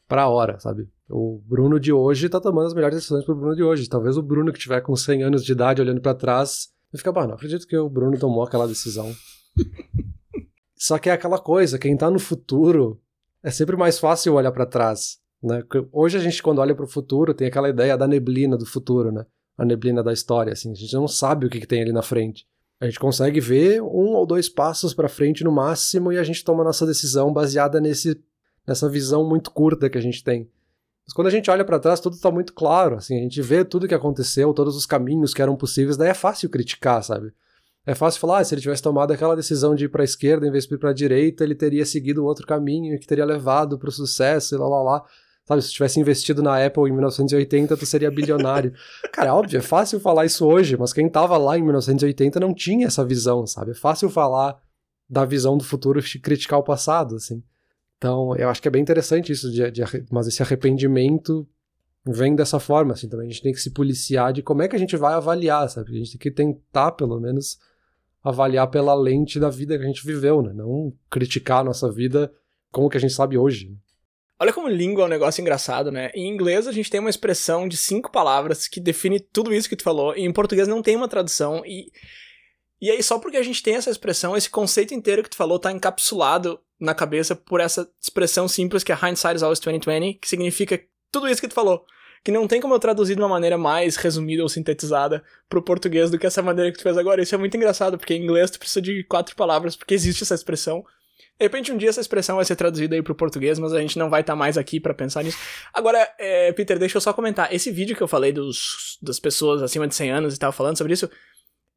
[0.09, 0.89] pra hora, sabe?
[1.07, 3.87] O Bruno de hoje tá tomando as melhores decisões pro Bruno de hoje.
[3.87, 7.11] Talvez o Bruno que tiver com 100 anos de idade olhando para trás vai ficar,
[7.11, 9.13] bah, não acredito que o Bruno tomou aquela decisão.
[10.75, 12.99] Só que é aquela coisa, quem tá no futuro
[13.43, 15.63] é sempre mais fácil olhar para trás, né?
[15.91, 19.11] Hoje a gente quando olha para o futuro tem aquela ideia da neblina do futuro,
[19.11, 19.25] né?
[19.57, 22.01] A neblina da história, assim, a gente não sabe o que, que tem ali na
[22.01, 22.47] frente.
[22.79, 26.43] A gente consegue ver um ou dois passos para frente no máximo e a gente
[26.43, 28.15] toma nossa decisão baseada nesse
[28.69, 30.47] nessa visão muito curta que a gente tem.
[31.03, 33.65] Mas quando a gente olha para trás, tudo está muito claro, assim, a gente vê
[33.65, 37.33] tudo que aconteceu, todos os caminhos que eram possíveis, daí é fácil criticar, sabe?
[37.83, 40.45] É fácil falar, ah, se ele tivesse tomado aquela decisão de ir para a esquerda
[40.45, 43.79] em vez de ir para a direita, ele teria seguido outro caminho que teria levado
[43.79, 45.05] para o sucesso e lá lá lá.
[45.47, 48.71] Sabe, se tivesse investido na Apple em 1980, tu seria bilionário.
[49.11, 52.53] Cara, é óbvio, é fácil falar isso hoje, mas quem tava lá em 1980 não
[52.53, 53.71] tinha essa visão, sabe?
[53.71, 54.61] É fácil falar
[55.09, 57.41] da visão do futuro e criticar o passado, assim.
[57.99, 61.45] Então, eu acho que é bem interessante isso, de, de, mas esse arrependimento
[62.05, 63.27] vem dessa forma, assim, também.
[63.27, 65.91] A gente tem que se policiar de como é que a gente vai avaliar, sabe?
[65.91, 67.59] A gente tem que tentar, pelo menos,
[68.23, 70.53] avaliar pela lente da vida que a gente viveu, né?
[70.53, 72.31] Não criticar a nossa vida
[72.71, 73.77] como que a gente sabe hoje.
[74.39, 76.09] Olha como língua é um negócio engraçado, né?
[76.15, 79.75] Em inglês a gente tem uma expressão de cinco palavras que define tudo isso que
[79.75, 81.91] tu falou, e em português não tem uma tradução, e
[82.81, 85.59] e aí, só porque a gente tem essa expressão, esse conceito inteiro que tu falou
[85.59, 90.29] tá encapsulado na cabeça por essa expressão simples que é hindsight is always 2020, que
[90.29, 91.85] significa tudo isso que tu falou.
[92.23, 96.11] Que não tem como eu traduzir de uma maneira mais resumida ou sintetizada pro português
[96.11, 97.21] do que essa maneira que tu fez agora.
[97.21, 100.35] Isso é muito engraçado, porque em inglês tu precisa de quatro palavras, porque existe essa
[100.35, 100.83] expressão.
[101.39, 103.97] De repente, um dia essa expressão vai ser traduzida aí pro português, mas a gente
[103.97, 105.37] não vai estar tá mais aqui para pensar nisso.
[105.73, 107.53] Agora, é, Peter, deixa eu só comentar.
[107.53, 110.77] Esse vídeo que eu falei dos, das pessoas acima de 100 anos e tal, falando
[110.77, 111.09] sobre isso,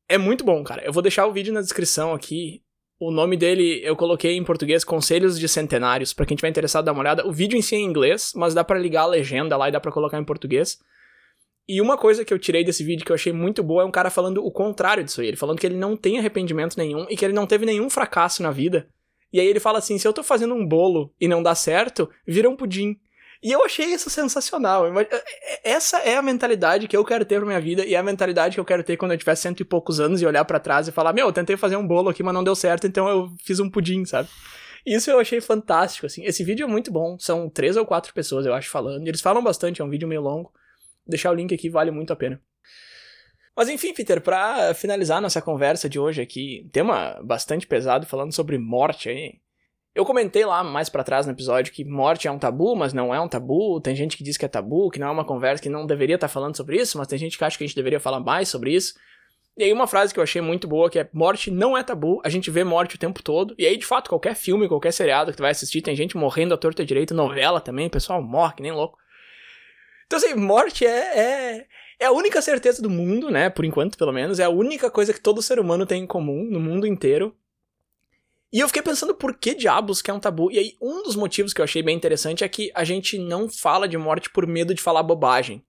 [0.09, 0.85] é muito bom, cara.
[0.85, 2.61] Eu vou deixar o vídeo na descrição aqui.
[3.05, 6.93] O nome dele eu coloquei em português Conselhos de Centenários, para quem tiver interessado dar
[6.93, 7.27] uma olhada.
[7.27, 9.73] O vídeo em si é em inglês, mas dá para ligar a legenda lá e
[9.73, 10.79] dá para colocar em português.
[11.69, 13.91] E uma coisa que eu tirei desse vídeo que eu achei muito boa é um
[13.91, 15.27] cara falando o contrário disso aí.
[15.27, 18.41] Ele falando que ele não tem arrependimento nenhum e que ele não teve nenhum fracasso
[18.41, 18.87] na vida.
[19.33, 22.09] E aí ele fala assim: se eu tô fazendo um bolo e não dá certo,
[22.25, 22.95] vira um pudim.
[23.43, 24.87] E eu achei isso sensacional.
[24.87, 27.99] É, é, essa é a mentalidade que eu quero ter pra minha vida e é
[27.99, 30.45] a mentalidade que eu quero ter quando eu tiver cento e poucos anos e olhar
[30.45, 32.87] para trás e falar: Meu, eu tentei fazer um bolo aqui, mas não deu certo,
[32.87, 34.29] então eu fiz um pudim, sabe?
[34.87, 36.25] Isso eu achei fantástico, assim.
[36.25, 37.17] Esse vídeo é muito bom.
[37.19, 39.07] São três ou quatro pessoas, eu acho, falando.
[39.07, 40.53] Eles falam bastante, é um vídeo meio longo.
[41.05, 42.41] Vou deixar o link aqui, vale muito a pena.
[43.57, 48.57] Mas enfim, Peter, para finalizar nossa conversa de hoje aqui, tema bastante pesado falando sobre
[48.57, 49.41] morte aí.
[49.95, 53.15] Eu comentei lá mais para trás no episódio que morte é um tabu, mas não
[53.15, 53.81] é um tabu.
[53.81, 56.15] Tem gente que diz que é tabu, que não é uma conversa que não deveria
[56.15, 58.21] estar tá falando sobre isso, mas tem gente que acha que a gente deveria falar
[58.21, 58.95] mais sobre isso.
[59.55, 62.23] E aí uma frase que eu achei muito boa que é morte não é tabu,
[62.25, 63.55] a gente vê morte o tempo todo.
[63.59, 66.55] E aí de fato qualquer filme, qualquer seriado que tu vai assistir, tem gente morrendo
[66.55, 68.99] à torta direita, novela também, o pessoal morre que nem louco.
[70.07, 71.67] Então, assim, morte é, é,
[71.99, 73.49] é a única certeza do mundo, né?
[73.49, 74.39] Por enquanto, pelo menos.
[74.39, 77.35] É a única coisa que todo ser humano tem em comum no mundo inteiro.
[78.53, 80.51] E eu fiquei pensando por que diabos que é um tabu.
[80.51, 83.49] E aí, um dos motivos que eu achei bem interessante é que a gente não
[83.49, 85.65] fala de morte por medo de falar bobagem.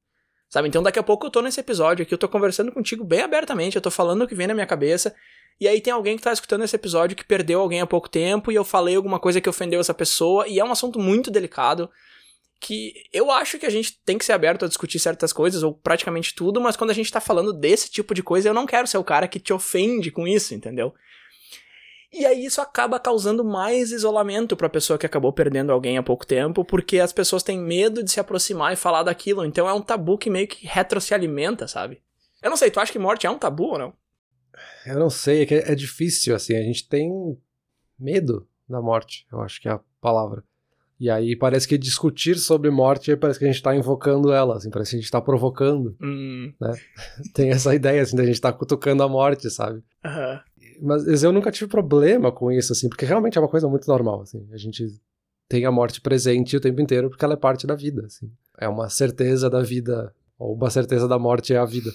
[0.50, 0.68] Sabe?
[0.68, 3.76] Então, daqui a pouco eu tô nesse episódio aqui, eu tô conversando contigo bem abertamente,
[3.76, 5.16] eu tô falando o que vem na minha cabeça.
[5.60, 8.52] E aí tem alguém que tá escutando esse episódio que perdeu alguém há pouco tempo
[8.52, 10.48] e eu falei alguma coisa que ofendeu essa pessoa.
[10.48, 11.90] E é um assunto muito delicado
[12.60, 15.74] que eu acho que a gente tem que ser aberto a discutir certas coisas, ou
[15.74, 18.88] praticamente tudo, mas quando a gente tá falando desse tipo de coisa, eu não quero
[18.88, 20.94] ser o cara que te ofende com isso, entendeu?
[22.14, 26.04] E aí isso acaba causando mais isolamento para a pessoa que acabou perdendo alguém há
[26.04, 29.44] pouco tempo, porque as pessoas têm medo de se aproximar e falar daquilo.
[29.44, 32.02] Então é um tabu que meio que retro se alimenta, sabe?
[32.42, 33.94] Eu não sei, tu acha que morte é um tabu ou não?
[34.86, 37.10] Eu não sei, é que é difícil, assim, a gente tem
[37.98, 40.44] medo da morte, eu acho que é a palavra.
[41.00, 44.70] E aí parece que discutir sobre morte parece que a gente tá invocando ela, assim,
[44.70, 46.54] parece que a gente tá provocando, hum.
[46.62, 46.72] né?
[47.34, 49.84] Tem essa ideia, assim, da gente tá cutucando a morte, sabe?
[50.06, 50.40] Uhum.
[50.82, 54.22] Mas eu nunca tive problema com isso, assim, porque realmente é uma coisa muito normal,
[54.22, 54.48] assim.
[54.52, 54.88] A gente
[55.48, 58.32] tem a morte presente o tempo inteiro porque ela é parte da vida, assim.
[58.60, 61.90] É uma certeza da vida, ou uma certeza da morte é a vida.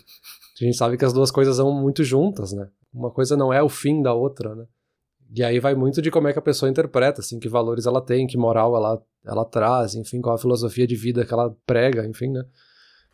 [0.61, 2.68] A gente sabe que as duas coisas são muito juntas, né?
[2.93, 4.64] Uma coisa não é o fim da outra, né?
[5.35, 8.01] E aí vai muito de como é que a pessoa interpreta, assim, que valores ela
[8.01, 12.07] tem, que moral ela, ela traz, enfim, qual a filosofia de vida que ela prega,
[12.07, 12.45] enfim, né?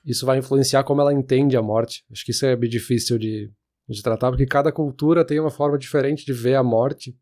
[0.04, 2.04] Isso vai influenciar como ela entende a morte.
[2.10, 3.50] Acho que isso é bem difícil de,
[3.88, 7.16] de tratar, porque cada cultura tem uma forma diferente de ver a morte.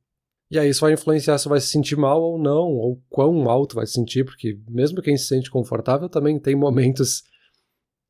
[0.50, 3.66] E aí isso vai influenciar se vai se sentir mal ou não, ou quão mal
[3.66, 7.22] tu vai se sentir, porque mesmo quem se sente confortável também tem momentos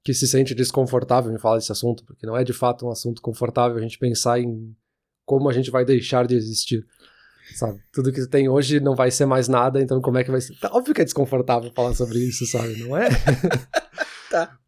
[0.05, 3.22] que se sente desconfortável em falar desse assunto, porque não é de fato um assunto
[3.22, 4.74] confortável a gente pensar em
[5.24, 6.84] como a gente vai deixar de existir.
[7.55, 7.80] Sabe?
[7.92, 10.59] Tudo que tem hoje não vai ser mais nada, então como é que vai ser?
[10.59, 12.76] Tá, óbvio que é desconfortável falar sobre isso, sabe?
[12.78, 13.09] Não é?
[14.30, 14.59] tá.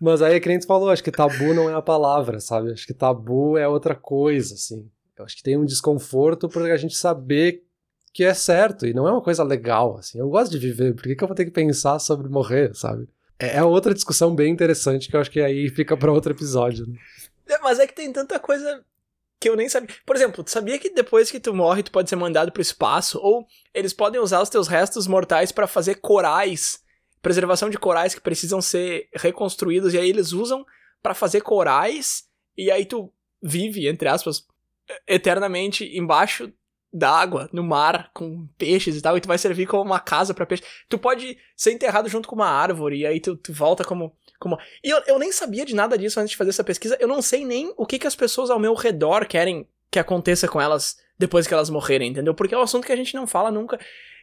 [0.00, 2.72] Mas aí, que nem tu falou, acho que tabu não é a palavra, sabe?
[2.72, 4.88] Acho que tabu é outra coisa, assim.
[5.16, 7.64] Eu acho que tem um desconforto por a gente saber
[8.12, 10.18] que é certo e não é uma coisa legal, assim.
[10.18, 13.08] Eu gosto de viver, por que, que eu vou ter que pensar sobre morrer, sabe?
[13.38, 16.86] É, é outra discussão bem interessante que eu acho que aí fica para outro episódio.
[16.86, 16.98] Né?
[17.48, 18.84] É, mas é que tem tanta coisa
[19.40, 19.94] que eu nem sabia.
[20.04, 23.18] Por exemplo, tu sabia que depois que tu morre, tu pode ser mandado pro espaço?
[23.20, 26.81] Ou eles podem usar os teus restos mortais para fazer corais,
[27.22, 30.66] preservação de corais que precisam ser reconstruídos, e aí eles usam
[31.02, 33.10] para fazer corais, e aí tu
[33.40, 34.46] vive, entre aspas,
[35.06, 36.52] eternamente embaixo
[36.92, 40.44] d'água, no mar, com peixes e tal, e tu vai servir como uma casa para
[40.44, 40.62] peixe.
[40.88, 44.14] Tu pode ser enterrado junto com uma árvore, e aí tu, tu volta como.
[44.38, 44.58] como...
[44.84, 47.22] E eu, eu nem sabia de nada disso antes de fazer essa pesquisa, eu não
[47.22, 50.98] sei nem o que, que as pessoas ao meu redor querem que aconteça com elas
[51.18, 52.34] depois que elas morrerem, entendeu?
[52.34, 53.78] Porque é um assunto que a gente não fala nunca.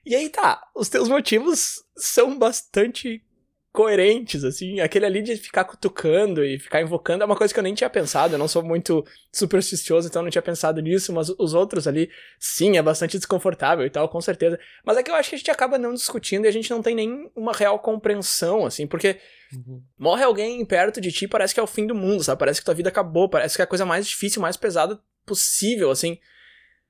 [0.05, 3.23] E aí tá, os teus motivos são bastante
[3.71, 4.79] coerentes, assim.
[4.79, 7.89] Aquele ali de ficar cutucando e ficar invocando é uma coisa que eu nem tinha
[7.89, 8.33] pensado.
[8.33, 12.77] Eu não sou muito supersticioso, então não tinha pensado nisso, mas os outros ali, sim,
[12.77, 14.59] é bastante desconfortável e tal, com certeza.
[14.83, 16.81] Mas é que eu acho que a gente acaba não discutindo e a gente não
[16.81, 19.19] tem nem uma real compreensão, assim, porque
[19.53, 19.81] uhum.
[19.97, 22.39] morre alguém perto de ti, parece que é o fim do mundo, sabe?
[22.39, 25.91] Parece que tua vida acabou, parece que é a coisa mais difícil, mais pesada possível,
[25.91, 26.17] assim.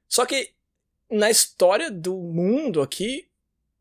[0.07, 0.53] Só que
[1.09, 3.27] na história do mundo aqui,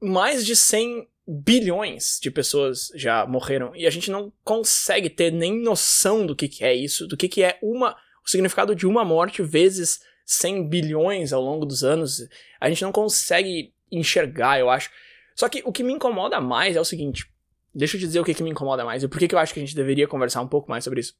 [0.01, 5.61] mais de 100 bilhões de pessoas já morreram e a gente não consegue ter nem
[5.61, 9.05] noção do que, que é isso, do que, que é uma o significado de uma
[9.05, 12.26] morte vezes 100 bilhões ao longo dos anos.
[12.61, 14.91] A gente não consegue enxergar, eu acho.
[15.35, 17.31] Só que o que me incomoda mais é o seguinte.
[17.74, 19.39] Deixa eu te dizer o que, que me incomoda mais e por que, que eu
[19.39, 21.16] acho que a gente deveria conversar um pouco mais sobre isso.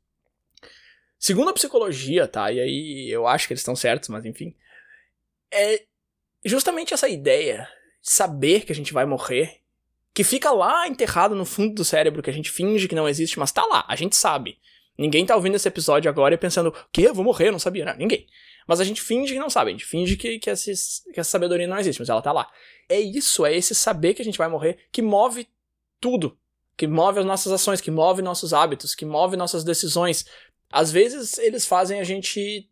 [1.19, 2.53] Segundo a psicologia, tá?
[2.53, 4.55] E aí eu acho que eles estão certos, mas enfim.
[5.51, 5.85] É
[6.45, 7.69] justamente essa ideia
[8.03, 9.61] de saber que a gente vai morrer
[10.15, 13.39] que fica lá enterrado no fundo do cérebro, que a gente finge que não existe,
[13.39, 14.59] mas tá lá, a gente sabe.
[14.99, 17.03] Ninguém tá ouvindo esse episódio agora e pensando, o quê?
[17.03, 18.27] Eu vou morrer, eu não sabia, não, ninguém.
[18.67, 21.69] Mas a gente finge que não sabe, a gente finge que, que, que essa sabedoria
[21.69, 22.51] não existe, mas ela tá lá.
[22.89, 25.49] É isso, é esse saber que a gente vai morrer que move
[26.01, 26.37] tudo.
[26.77, 30.27] Que move as nossas ações, que move nossos hábitos, que move nossas decisões.
[30.71, 32.69] Às vezes eles fazem a gente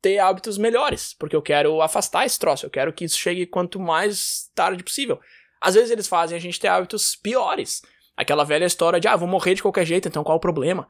[0.00, 3.80] ter hábitos melhores, porque eu quero afastar esse troço, eu quero que isso chegue quanto
[3.80, 5.20] mais tarde possível.
[5.60, 7.82] Às vezes eles fazem a gente ter hábitos piores.
[8.16, 10.88] Aquela velha história de, ah, vou morrer de qualquer jeito, então qual o problema?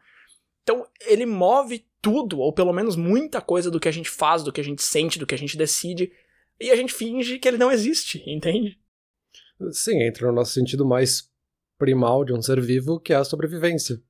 [0.62, 4.52] Então, ele move tudo, ou pelo menos muita coisa do que a gente faz, do
[4.52, 6.12] que a gente sente, do que a gente decide,
[6.61, 8.78] e a gente finge que ele não existe, entende?
[9.70, 11.30] Sim, entra no nosso sentido mais
[11.78, 14.00] primal de um ser vivo, que é a sobrevivência.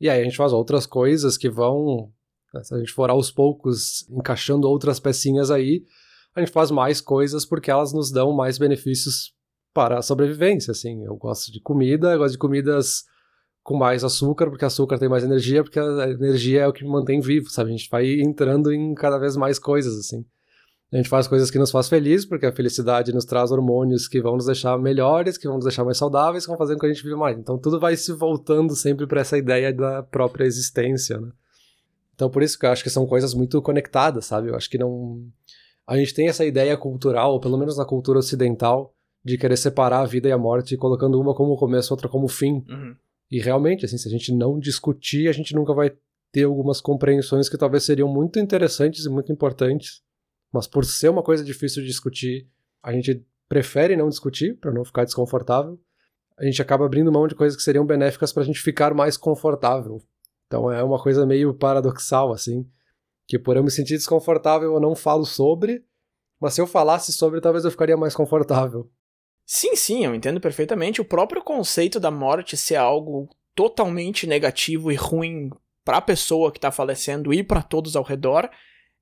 [0.00, 2.12] E aí a gente faz outras coisas que vão,
[2.62, 5.84] se a gente for aos poucos encaixando outras pecinhas aí,
[6.34, 9.34] a gente faz mais coisas porque elas nos dão mais benefícios
[9.74, 11.04] para a sobrevivência, assim.
[11.04, 13.04] Eu gosto de comida, eu gosto de comidas
[13.62, 16.90] com mais açúcar, porque açúcar tem mais energia, porque a energia é o que me
[16.90, 17.70] mantém vivo, sabe?
[17.70, 20.24] A gente vai entrando em cada vez mais coisas, assim.
[20.90, 24.22] A gente faz coisas que nos faz felizes, porque a felicidade nos traz hormônios que
[24.22, 26.86] vão nos deixar melhores, que vão nos deixar mais saudáveis, que vão fazer com que
[26.86, 27.38] a gente viva mais.
[27.38, 31.30] Então tudo vai se voltando sempre para essa ideia da própria existência, né?
[32.18, 34.48] Então por isso que eu acho que são coisas muito conectadas, sabe?
[34.48, 35.24] Eu acho que não
[35.86, 38.92] a gente tem essa ideia cultural, ou pelo menos na cultura ocidental,
[39.24, 42.62] de querer separar a vida e a morte, colocando uma como começo, outra como fim.
[42.68, 42.94] Uhum.
[43.30, 45.90] E realmente, assim, se a gente não discutir, a gente nunca vai
[46.30, 50.02] ter algumas compreensões que talvez seriam muito interessantes e muito importantes
[50.52, 52.48] mas por ser uma coisa difícil de discutir,
[52.82, 55.78] a gente prefere não discutir para não ficar desconfortável.
[56.38, 59.16] A gente acaba abrindo mão de coisas que seriam benéficas para a gente ficar mais
[59.16, 60.00] confortável.
[60.48, 62.66] Então é uma coisa meio paradoxal assim,
[63.26, 65.84] que por eu me sentir desconfortável eu não falo sobre,
[66.40, 68.90] mas se eu falasse sobre talvez eu ficaria mais confortável.
[69.46, 71.00] Sim, sim, eu entendo perfeitamente.
[71.00, 75.50] O próprio conceito da morte ser algo totalmente negativo e ruim
[75.84, 78.50] para a pessoa que está falecendo e para todos ao redor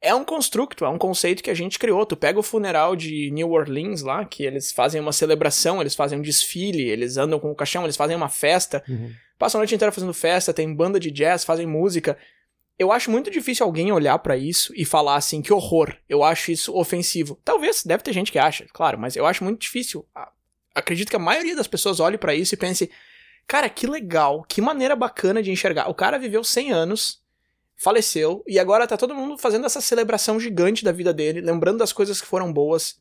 [0.01, 2.05] é um construto, é um conceito que a gente criou.
[2.05, 6.19] Tu pega o funeral de New Orleans lá, que eles fazem uma celebração, eles fazem
[6.19, 9.13] um desfile, eles andam com o caixão, eles fazem uma festa, uhum.
[9.39, 12.17] passam a noite inteira fazendo festa, tem banda de jazz, fazem música.
[12.79, 16.53] Eu acho muito difícil alguém olhar para isso e falar assim, que horror, eu acho
[16.53, 17.41] isso ofensivo.
[17.43, 20.07] Talvez, deve ter gente que acha, claro, mas eu acho muito difícil.
[20.75, 22.91] Acredito que a maioria das pessoas olhe para isso e pense,
[23.47, 25.89] cara, que legal, que maneira bacana de enxergar.
[25.89, 27.23] O cara viveu 100 anos,
[27.77, 31.93] faleceu e agora tá todo mundo fazendo essa celebração gigante da vida dele, lembrando das
[31.93, 32.99] coisas que foram boas.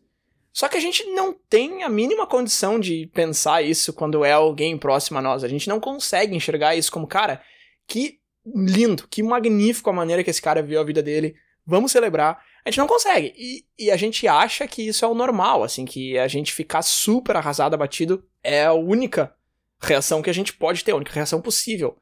[0.51, 4.77] Só que a gente não tem a mínima condição de pensar isso quando é alguém
[4.77, 5.43] próximo a nós.
[5.43, 7.41] A gente não consegue enxergar isso como, cara,
[7.85, 11.35] que lindo, que magnífico a maneira que esse cara viu a vida dele.
[11.65, 12.41] Vamos celebrar.
[12.63, 13.33] A gente não consegue.
[13.37, 16.83] E, e a gente acha que isso é o normal, assim, que a gente ficar
[16.83, 19.35] super arrasado, abatido, é a única
[19.81, 21.97] reação que a gente pode ter, a única reação possível.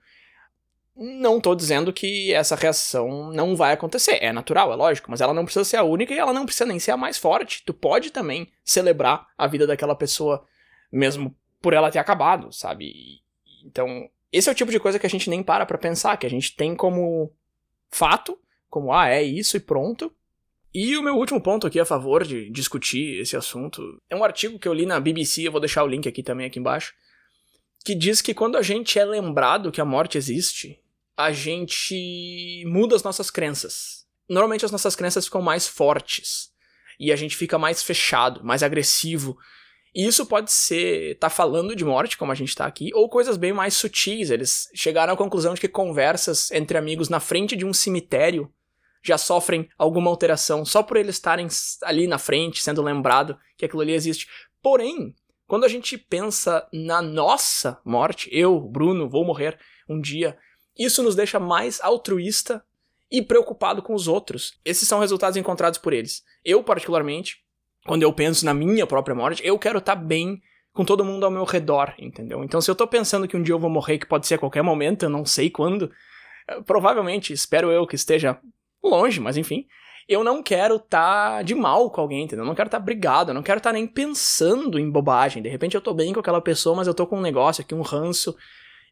[0.96, 4.20] Não tô dizendo que essa reação não vai acontecer.
[4.22, 6.68] É natural, é lógico, mas ela não precisa ser a única e ela não precisa
[6.68, 7.64] nem ser a mais forte.
[7.66, 10.46] Tu pode também celebrar a vida daquela pessoa,
[10.92, 13.22] mesmo por ela ter acabado, sabe?
[13.66, 16.28] Então, esse é o tipo de coisa que a gente nem para pra pensar, que
[16.28, 17.32] a gente tem como
[17.90, 18.38] fato,
[18.70, 20.14] como, ah, é isso e pronto.
[20.74, 24.60] E o meu último ponto aqui a favor de discutir esse assunto é um artigo
[24.60, 26.94] que eu li na BBC, eu vou deixar o link aqui também aqui embaixo,
[27.86, 30.83] que diz que quando a gente é lembrado que a morte existe,
[31.18, 34.06] a gente muda as nossas crenças.
[34.28, 36.52] Normalmente as nossas crenças ficam mais fortes
[37.00, 39.38] e a gente fica mais fechado, mais agressivo.
[39.94, 43.38] E isso pode ser tá falando de morte, como a gente tá aqui, ou coisas
[43.38, 44.32] bem mais sutis.
[44.32, 48.52] Eles chegaram à conclusão de que conversas entre amigos na frente de um cemitério
[49.04, 51.48] já sofrem alguma alteração só por eles estarem
[51.84, 54.28] ali na frente, sendo lembrado que aquilo ali existe.
[54.62, 55.14] Porém,
[55.46, 60.38] quando a gente pensa na nossa morte, eu, Bruno, vou morrer um dia,
[60.78, 62.64] isso nos deixa mais altruísta
[63.12, 64.60] e preocupado com os outros.
[64.66, 66.24] Esses são resultados encontrados por eles.
[66.44, 67.38] Eu, particularmente,
[67.86, 70.42] quando eu penso na minha própria morte, eu quero estar tá bem
[70.74, 72.44] com todo mundo ao meu redor, entendeu?
[72.44, 74.40] Então, se eu tô pensando que um dia eu vou morrer, que pode ser a
[74.40, 75.92] qualquer momento, eu não sei quando,
[76.48, 78.40] eh, provavelmente, espero eu que esteja
[78.84, 79.68] longe, mas enfim,
[80.08, 82.44] eu não quero estar tá de mal com alguém, entendeu?
[82.44, 85.44] Eu não quero estar tá brigado, eu não quero estar tá nem pensando em bobagem.
[85.44, 87.76] De repente eu tô bem com aquela pessoa, mas eu tô com um negócio aqui,
[87.76, 88.36] um ranço,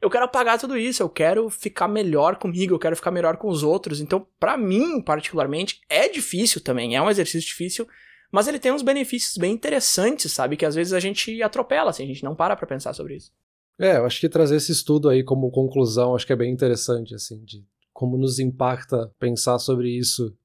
[0.02, 3.47] eu quero apagar tudo isso, eu quero ficar melhor comigo, eu quero ficar melhor com
[3.47, 4.02] os outros.
[4.02, 7.88] Então, para mim, particularmente, é difícil também, é um exercício difícil,
[8.32, 10.58] mas ele tem uns benefícios bem interessantes, sabe?
[10.58, 13.32] Que às vezes a gente atropela, assim, a gente não para pra pensar sobre isso.
[13.78, 17.14] É, eu acho que trazer esse estudo aí como conclusão, acho que é bem interessante,
[17.14, 20.36] assim, de como nos impacta pensar sobre isso.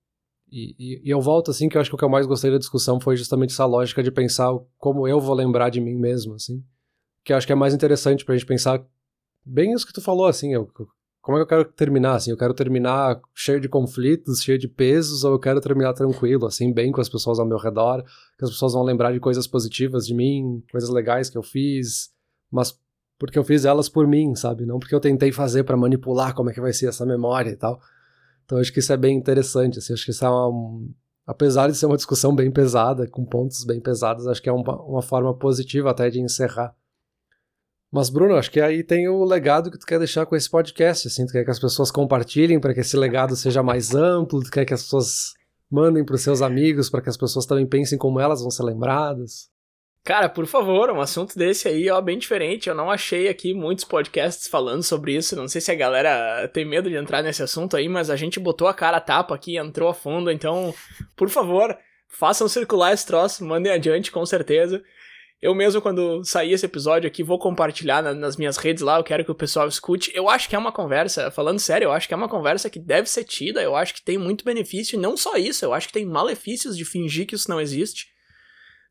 [0.51, 2.51] E, e, e eu volto, assim, que eu acho que o que eu mais gostei
[2.51, 6.35] da discussão foi justamente essa lógica de pensar como eu vou lembrar de mim mesmo,
[6.35, 6.63] assim.
[7.25, 8.85] Que eu acho que é mais interessante pra gente pensar
[9.47, 10.69] bem isso que tu falou, assim, eu,
[11.23, 14.69] como é que eu quero terminar, assim, eu quero terminar cheio de conflitos, cheio de
[14.69, 18.05] pesos, ou eu quero terminar tranquilo, assim, bem com as pessoas ao meu redor,
[18.39, 22.11] que as pessoas vão lembrar de coisas positivas de mim, coisas legais que eu fiz,
[22.51, 22.79] mas
[23.19, 24.67] porque eu fiz elas por mim, sabe?
[24.67, 27.57] Não porque eu tentei fazer para manipular como é que vai ser essa memória e
[27.57, 27.81] tal.
[28.45, 30.87] Então acho que isso é bem interessante, assim, acho que isso é uma,
[31.27, 34.81] apesar de ser uma discussão bem pesada, com pontos bem pesados, acho que é uma,
[34.83, 36.73] uma forma positiva até de encerrar
[37.93, 41.09] mas, Bruno, acho que aí tem o legado que tu quer deixar com esse podcast,
[41.09, 44.51] assim, tu quer que as pessoas compartilhem para que esse legado seja mais amplo, tu
[44.51, 45.35] quer que as pessoas
[45.71, 48.63] mandem para os seus amigos para que as pessoas também pensem como elas vão ser
[48.63, 49.51] lembradas.
[50.05, 52.69] Cara, por favor, um assunto desse aí, ó, bem diferente.
[52.69, 55.35] Eu não achei aqui muitos podcasts falando sobre isso.
[55.35, 58.39] Não sei se a galera tem medo de entrar nesse assunto aí, mas a gente
[58.39, 60.31] botou a cara a tapa aqui, entrou a fundo.
[60.31, 60.73] Então,
[61.17, 61.77] por favor,
[62.09, 64.81] façam circular esse troço, mandem adiante com certeza.
[65.41, 69.05] Eu mesmo, quando sair esse episódio aqui, vou compartilhar na, nas minhas redes lá, eu
[69.05, 70.11] quero que o pessoal escute.
[70.15, 72.79] Eu acho que é uma conversa, falando sério, eu acho que é uma conversa que
[72.79, 75.89] deve ser tida, eu acho que tem muito benefício, e não só isso, eu acho
[75.89, 78.07] que tem malefícios de fingir que isso não existe.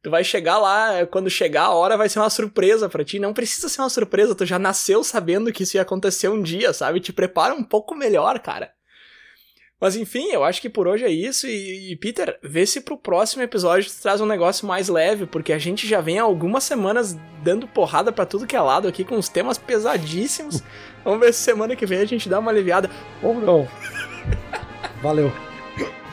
[0.03, 3.17] Tu vai chegar lá, quando chegar a hora vai ser uma surpresa para ti.
[3.17, 6.71] Não precisa ser uma surpresa, tu já nasceu sabendo que isso ia acontecer um dia,
[6.73, 6.99] sabe?
[6.99, 8.71] Te prepara um pouco melhor, cara.
[9.85, 11.45] Mas enfim, eu acho que por hoje é isso.
[11.45, 15.53] E, e, Peter, vê se pro próximo episódio tu traz um negócio mais leve, porque
[15.53, 19.03] a gente já vem há algumas semanas dando porrada para tudo que é lado aqui
[19.03, 20.63] com uns temas pesadíssimos.
[21.05, 22.89] Vamos ver se semana que vem a gente dá uma aliviada.
[23.21, 23.67] Ou não.
[25.03, 25.31] Valeu.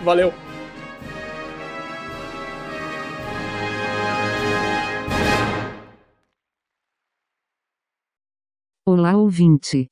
[0.04, 0.34] Valeu.
[8.86, 9.91] Olá ouvinte.